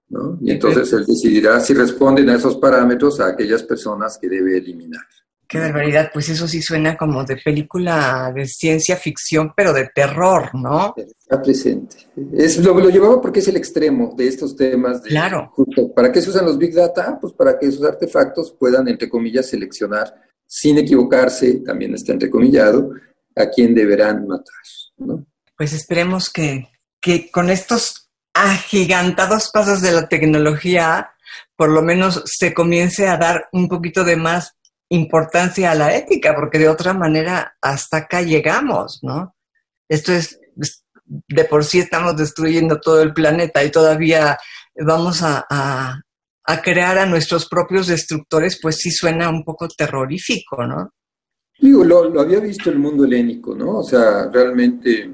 ¿no? 0.09 0.39
Y 0.43 0.51
entonces 0.51 0.93
él 0.93 1.07
decidirá 1.07 1.59
si 1.61 1.73
responden 1.75 2.29
a 2.29 2.37
esos 2.37 2.57
parámetros 2.57 3.19
a 3.21 3.29
aquellas 3.29 3.63
personas 3.63 4.19
que 4.19 4.29
debe 4.29 4.59
eliminar. 4.59 5.07
Qué 5.53 5.59
barbaridad, 5.59 6.11
pues 6.15 6.31
eso 6.31 6.49
sí 6.49 6.63
suena 6.63 6.97
como 6.97 7.25
de 7.25 7.37
película 7.37 8.33
de 8.35 8.47
ciencia 8.47 8.97
ficción, 8.97 9.53
pero 9.55 9.75
de 9.75 9.91
terror, 9.95 10.49
¿no? 10.55 10.95
Está 10.97 11.43
presente. 11.43 12.09
Es, 12.33 12.57
lo, 12.57 12.73
lo 12.73 12.89
llevaba 12.89 13.21
porque 13.21 13.41
es 13.41 13.49
el 13.49 13.59
extremo 13.59 14.15
de 14.17 14.29
estos 14.29 14.57
temas. 14.57 15.03
De, 15.03 15.11
claro. 15.11 15.53
¿Para 15.95 16.11
qué 16.11 16.23
se 16.23 16.31
usan 16.31 16.47
los 16.47 16.57
Big 16.57 16.73
Data? 16.73 17.19
Pues 17.21 17.35
para 17.35 17.59
que 17.59 17.67
esos 17.67 17.85
artefactos 17.85 18.57
puedan, 18.59 18.89
entre 18.89 19.11
comillas, 19.11 19.51
seleccionar, 19.51 20.15
sin 20.47 20.79
equivocarse, 20.79 21.57
también 21.57 21.93
está 21.93 22.13
entrecomillado, 22.13 22.89
a 23.37 23.45
quién 23.51 23.75
deberán 23.75 24.27
matar. 24.27 24.55
¿no? 24.97 25.27
Pues 25.55 25.75
esperemos 25.75 26.31
que, 26.31 26.71
que 26.99 27.31
con 27.31 27.51
estos 27.51 28.09
agigantados 28.33 29.51
pasos 29.53 29.83
de 29.83 29.93
la 29.93 30.09
tecnología, 30.09 31.11
por 31.57 31.69
lo 31.69 31.83
menos 31.83 32.23
se 32.25 32.55
comience 32.55 33.07
a 33.07 33.19
dar 33.19 33.51
un 33.53 33.69
poquito 33.69 34.03
de 34.03 34.17
más 34.17 34.57
importancia 34.93 35.71
a 35.71 35.75
la 35.75 35.97
ética, 35.97 36.35
porque 36.35 36.59
de 36.59 36.69
otra 36.69 36.93
manera 36.95 37.57
hasta 37.61 37.99
acá 37.99 38.23
llegamos, 38.23 39.01
¿no? 39.03 39.35
Esto 39.89 40.13
es, 40.13 40.41
de 41.05 41.45
por 41.45 41.65
sí 41.65 41.81
estamos 41.81 42.17
destruyendo 42.17 42.81
todo 42.81 43.03
el 43.03 43.13
planeta 43.13 43.63
y 43.63 43.71
todavía 43.71 44.39
vamos 44.77 45.23
a, 45.23 45.45
a, 45.49 46.63
crear 46.63 46.99
a 46.99 47.07
nuestros 47.07 47.49
propios 47.49 47.87
destructores, 47.87 48.59
pues 48.61 48.77
sí 48.77 48.91
suena 48.91 49.29
un 49.29 49.45
poco 49.45 49.69
terrorífico, 49.69 50.67
¿no? 50.67 50.91
Digo, 51.59 51.85
lo, 51.85 52.09
lo 52.09 52.21
había 52.21 52.41
visto 52.41 52.71
el 52.71 52.79
mundo 52.79 53.05
helénico, 53.05 53.55
¿no? 53.55 53.79
O 53.79 53.83
sea, 53.83 54.29
realmente 54.33 55.11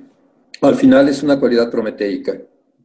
al 0.63 0.75
final 0.77 1.09
es 1.09 1.23
una 1.23 1.39
cualidad 1.39 1.71
prometeica. 1.71 2.33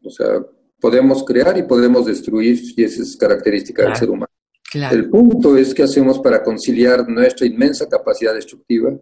O 0.03 0.09
sea, 0.09 0.39
Podemos 0.83 1.23
crear 1.23 1.57
y 1.57 1.63
podemos 1.63 2.05
destruir, 2.05 2.61
y 2.75 2.83
esa 2.83 3.03
es 3.03 3.15
característica 3.15 3.83
del 3.83 3.95
ser 3.95 4.09
humano. 4.09 4.32
El 4.73 5.09
punto 5.09 5.55
es 5.55 5.73
qué 5.73 5.83
hacemos 5.83 6.19
para 6.19 6.43
conciliar 6.43 7.07
nuestra 7.07 7.45
inmensa 7.45 7.87
capacidad 7.87 8.33
destructiva 8.33 8.97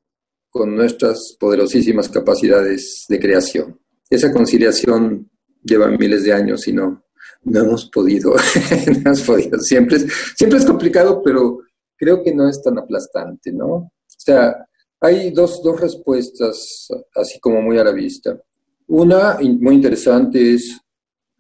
con 0.49 0.75
nuestras 0.75 1.35
poderosísimas 1.39 2.09
capacidades 2.09 3.05
de 3.07 3.19
creación. 3.19 3.79
Esa 4.09 4.33
conciliación 4.33 5.29
lleva 5.63 5.87
miles 5.87 6.23
de 6.23 6.33
años 6.33 6.67
y 6.67 6.73
no, 6.73 7.05
no 7.43 7.59
hemos 7.61 7.89
podido, 7.89 8.35
no 8.87 8.99
hemos 9.05 9.21
podido. 9.21 9.59
Siempre 9.59 9.97
es, 9.97 10.07
siempre 10.35 10.59
es 10.59 10.65
complicado, 10.65 11.21
pero 11.23 11.59
creo 11.95 12.21
que 12.21 12.35
no 12.35 12.49
es 12.49 12.61
tan 12.61 12.77
aplastante, 12.77 13.53
¿no? 13.53 13.67
O 13.67 13.91
sea, 14.05 14.67
hay 14.99 15.31
dos, 15.31 15.63
dos 15.63 15.79
respuestas 15.79 16.87
así 17.15 17.39
como 17.39 17.61
muy 17.61 17.77
a 17.77 17.83
la 17.83 17.91
vista. 17.91 18.39
Una 18.87 19.37
muy 19.39 19.75
interesante 19.75 20.53
es, 20.53 20.77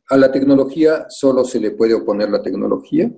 a 0.09 0.17
la 0.17 0.31
tecnología 0.31 1.05
solo 1.09 1.43
se 1.43 1.59
le 1.59 1.71
puede 1.71 1.93
oponer 1.93 2.29
la 2.29 2.41
tecnología. 2.41 3.11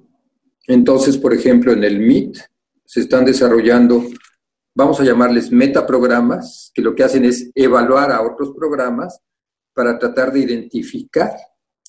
Entonces, 0.67 1.17
por 1.17 1.33
ejemplo, 1.33 1.71
en 1.71 1.83
el 1.83 1.99
MIT 1.99 2.37
se 2.85 3.01
están 3.01 3.25
desarrollando, 3.25 4.03
vamos 4.73 4.99
a 4.99 5.03
llamarles 5.03 5.51
metaprogramas, 5.51 6.71
que 6.73 6.81
lo 6.81 6.95
que 6.95 7.03
hacen 7.03 7.25
es 7.25 7.51
evaluar 7.55 8.11
a 8.11 8.21
otros 8.21 8.53
programas 8.55 9.19
para 9.73 9.97
tratar 9.97 10.31
de 10.31 10.39
identificar 10.39 11.31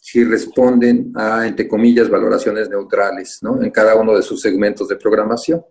si 0.01 0.23
responden 0.23 1.13
a, 1.15 1.47
entre 1.47 1.67
comillas, 1.67 2.11
valoraciones 2.11 2.69
neutrales, 2.69 3.39
¿no? 3.41 3.63
En 3.63 3.71
cada 3.71 3.95
uno 3.95 4.15
de 4.15 4.23
sus 4.23 4.41
segmentos 4.41 4.89
de 4.89 4.97
programación. 4.97 5.65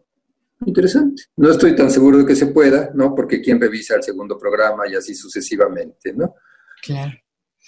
Interesante. 0.66 1.24
No 1.36 1.52
estoy 1.52 1.76
tan 1.76 1.92
seguro 1.92 2.18
de 2.18 2.26
que 2.26 2.36
se 2.36 2.48
pueda, 2.48 2.90
¿no? 2.96 3.14
Porque 3.14 3.42
quién 3.42 3.62
revisa 3.62 3.96
el 3.96 4.04
segundo 4.04 4.38
programa 4.38 4.88
y 4.88 4.96
así 4.96 5.14
sucesivamente, 5.14 6.14
¿no? 6.14 6.34
Claro. 6.82 7.12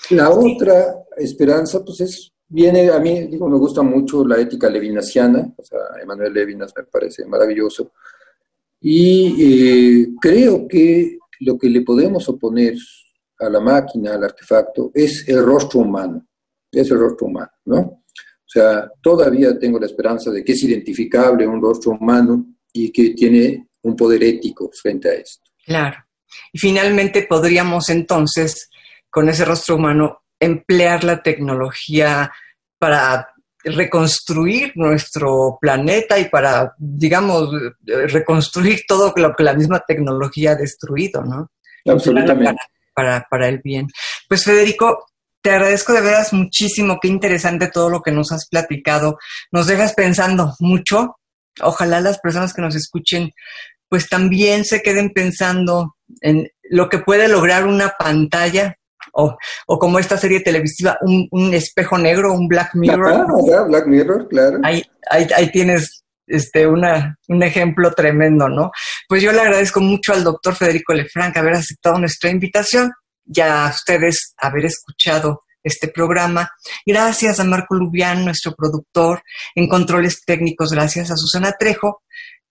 La 0.10 0.30
otra 0.32 1.04
esperanza, 1.18 1.84
pues 1.84 2.02
es, 2.02 2.34
viene, 2.48 2.90
a 2.90 3.00
mí, 3.00 3.28
digo, 3.28 3.50
me 3.50 3.58
gusta 3.58 3.82
mucho 3.82 4.26
la 4.26 4.40
ética 4.40 4.70
levinasiana, 4.70 5.54
o 5.58 5.64
sea, 5.64 5.80
Emanuel 6.02 6.34
Levinas 6.34 6.74
me 6.76 6.84
parece 6.84 7.26
maravilloso, 7.26 7.92
y 8.82 9.36
eh, 9.40 10.08
creo 10.20 10.68
que 10.68 11.18
lo 11.42 11.58
que 11.58 11.70
le 11.70 11.82
podemos 11.82 12.28
oponer 12.30 12.76
a 13.40 13.50
la 13.50 13.60
máquina, 13.60 14.14
al 14.14 14.24
artefacto, 14.24 14.92
es 14.94 15.28
el 15.28 15.44
rostro 15.44 15.82
humano 15.82 16.26
es 16.82 16.92
el 16.92 17.00
rostro 17.00 17.28
humano, 17.28 17.52
¿no? 17.66 17.78
O 17.78 18.48
sea, 18.48 18.90
todavía 19.02 19.58
tengo 19.58 19.80
la 19.80 19.86
esperanza 19.86 20.32
de 20.32 20.44
que 20.44 20.54
es 20.54 20.64
identificable 20.64 21.48
un 21.48 21.62
rostro 21.62 21.92
humano 21.92 22.46
y 22.72 22.92
que 22.92 23.12
tiene 23.12 23.70
un 23.84 23.96
poder 23.96 24.24
ético 24.24 24.70
frente 24.74 25.10
a 25.10 25.14
esto. 25.14 25.52
Claro. 25.66 25.98
Y 26.52 26.60
finalmente 26.60 27.26
podríamos 27.28 27.90
entonces, 27.90 28.70
con 29.10 29.30
ese 29.30 29.46
rostro 29.46 29.76
humano, 29.76 30.24
emplear 30.40 31.04
la 31.04 31.22
tecnología 31.22 32.32
para 32.78 33.30
reconstruir 33.64 34.74
nuestro 34.76 35.58
planeta 35.60 36.20
y 36.20 36.30
para, 36.30 36.76
digamos, 36.78 37.50
reconstruir 37.84 38.82
todo 38.88 39.14
lo 39.16 39.36
que 39.36 39.44
la 39.44 39.54
misma 39.54 39.84
tecnología 39.88 40.52
ha 40.52 40.56
destruido, 40.56 41.24
¿no? 41.24 41.50
Absolutamente. 41.88 42.62
Para, 42.94 43.26
para, 43.30 43.50
el 43.50 43.60
bien. 43.60 43.88
Pues 44.30 44.44
Federico, 44.44 45.08
te 45.42 45.52
agradezco 45.52 45.94
de 45.94 46.02
veras 46.02 46.32
muchísimo, 46.32 47.00
qué 47.02 47.08
interesante 47.08 47.68
todo 47.68 47.90
lo 47.90 48.02
que 48.02 48.12
nos 48.12 48.32
has 48.32 48.48
platicado. 48.48 49.18
Nos 49.52 49.68
dejas 49.68 49.94
pensando 49.94 50.54
mucho. 50.60 51.18
Ojalá 51.62 52.00
las 52.00 52.20
personas 52.20 52.54
que 52.54 52.62
nos 52.62 52.76
escuchen 52.76 53.32
pues 53.90 54.10
también 54.10 54.66
se 54.66 54.82
queden 54.82 55.12
pensando 55.12 55.96
en 56.22 56.50
lo 56.64 56.90
que 56.90 57.00
puede 57.00 57.28
lograr 57.28 57.66
una 57.66 57.94
pantalla 57.98 58.78
o, 59.16 59.80
como 59.80 60.00
esta 60.00 60.18
serie 60.18 60.42
televisiva, 60.42 60.98
un, 61.02 61.54
espejo 61.54 61.98
negro, 61.98 62.34
un 62.34 62.48
Black 62.48 62.76
Mirror. 62.76 63.26
Ah, 63.54 63.64
Black 63.68 63.88
Mirror, 63.88 64.28
claro. 64.28 64.60
Ahí, 64.64 64.84
ahí, 65.10 65.28
ahí 65.36 65.52
tienes 65.52 66.04
este, 66.28 66.68
una, 66.68 67.18
un 67.28 67.44
ejemplo 67.44 67.92
tremendo, 67.94 68.50
¿no? 68.50 68.72
Pues 69.08 69.22
yo 69.22 69.32
le 69.32 69.42
agradezco 69.42 69.80
mucho 69.80 70.14
al 70.14 70.24
doctor 70.24 70.56
Federico 70.56 70.94
Lefranc 70.94 71.36
haber 71.38 71.54
aceptado 71.54 71.98
nuestra 71.98 72.30
invitación 72.30 72.92
ya 73.26 73.66
a 73.66 73.70
ustedes 73.70 74.34
haber 74.38 74.66
escuchado 74.66 75.44
este 75.64 75.88
programa. 75.88 76.50
Gracias 76.86 77.40
a 77.40 77.44
Marco 77.44 77.76
Lubián, 77.76 78.24
nuestro 78.24 78.54
productor, 78.54 79.24
en 79.56 79.68
controles 79.68 80.22
técnicos, 80.26 80.72
gracias 80.72 81.10
a 81.10 81.18
Susana 81.18 81.56
Trejo. 81.58 82.04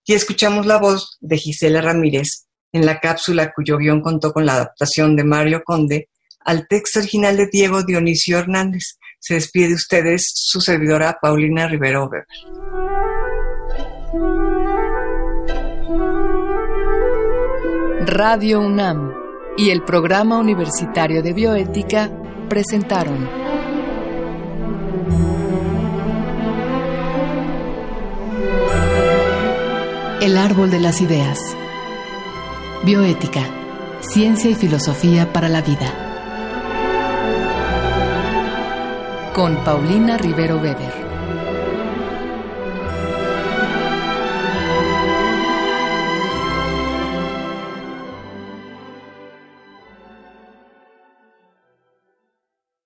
Y 0.05 0.14
escuchamos 0.14 0.66
la 0.66 0.79
voz 0.79 1.16
de 1.20 1.38
Gisela 1.38 1.81
Ramírez 1.81 2.46
en 2.72 2.85
la 2.85 3.00
cápsula 3.00 3.53
cuyo 3.55 3.79
guion 3.79 4.03
contó 4.03 4.33
con 4.33 4.44
la 4.44 4.55
adaptación 4.55 5.14
de 5.16 5.24
Mario 5.24 5.62
Conde 5.64 6.09
al 6.44 6.68
texto 6.68 7.00
original 7.00 7.37
de 7.37 7.48
Diego 7.50 7.83
Dionisio 7.83 8.38
Hernández. 8.38 8.98
Se 9.18 9.35
despide 9.35 9.68
de 9.68 9.74
ustedes 9.74 10.30
su 10.35 10.61
servidora 10.61 11.18
Paulina 11.20 11.66
Rivero 11.66 12.07
Weber. 12.07 12.26
Radio 18.07 18.61
UNAM 18.61 19.12
y 19.57 19.70
el 19.70 19.83
Programa 19.83 20.38
Universitario 20.38 21.22
de 21.22 21.33
Bioética 21.33 22.11
presentaron 22.48 23.28
El 30.20 30.38
Árbol 30.38 30.70
de 30.70 30.80
las 30.80 31.00
Ideas. 31.00 31.38
Bioética, 32.85 33.42
Ciencia 34.00 34.50
y 34.50 34.54
Filosofía 34.54 35.33
para 35.33 35.48
la 35.48 35.62
Vida. 35.62 36.04
Con 39.35 39.57
Paulina 39.64 40.16
Rivero 40.16 40.59
Weber. 40.59 41.04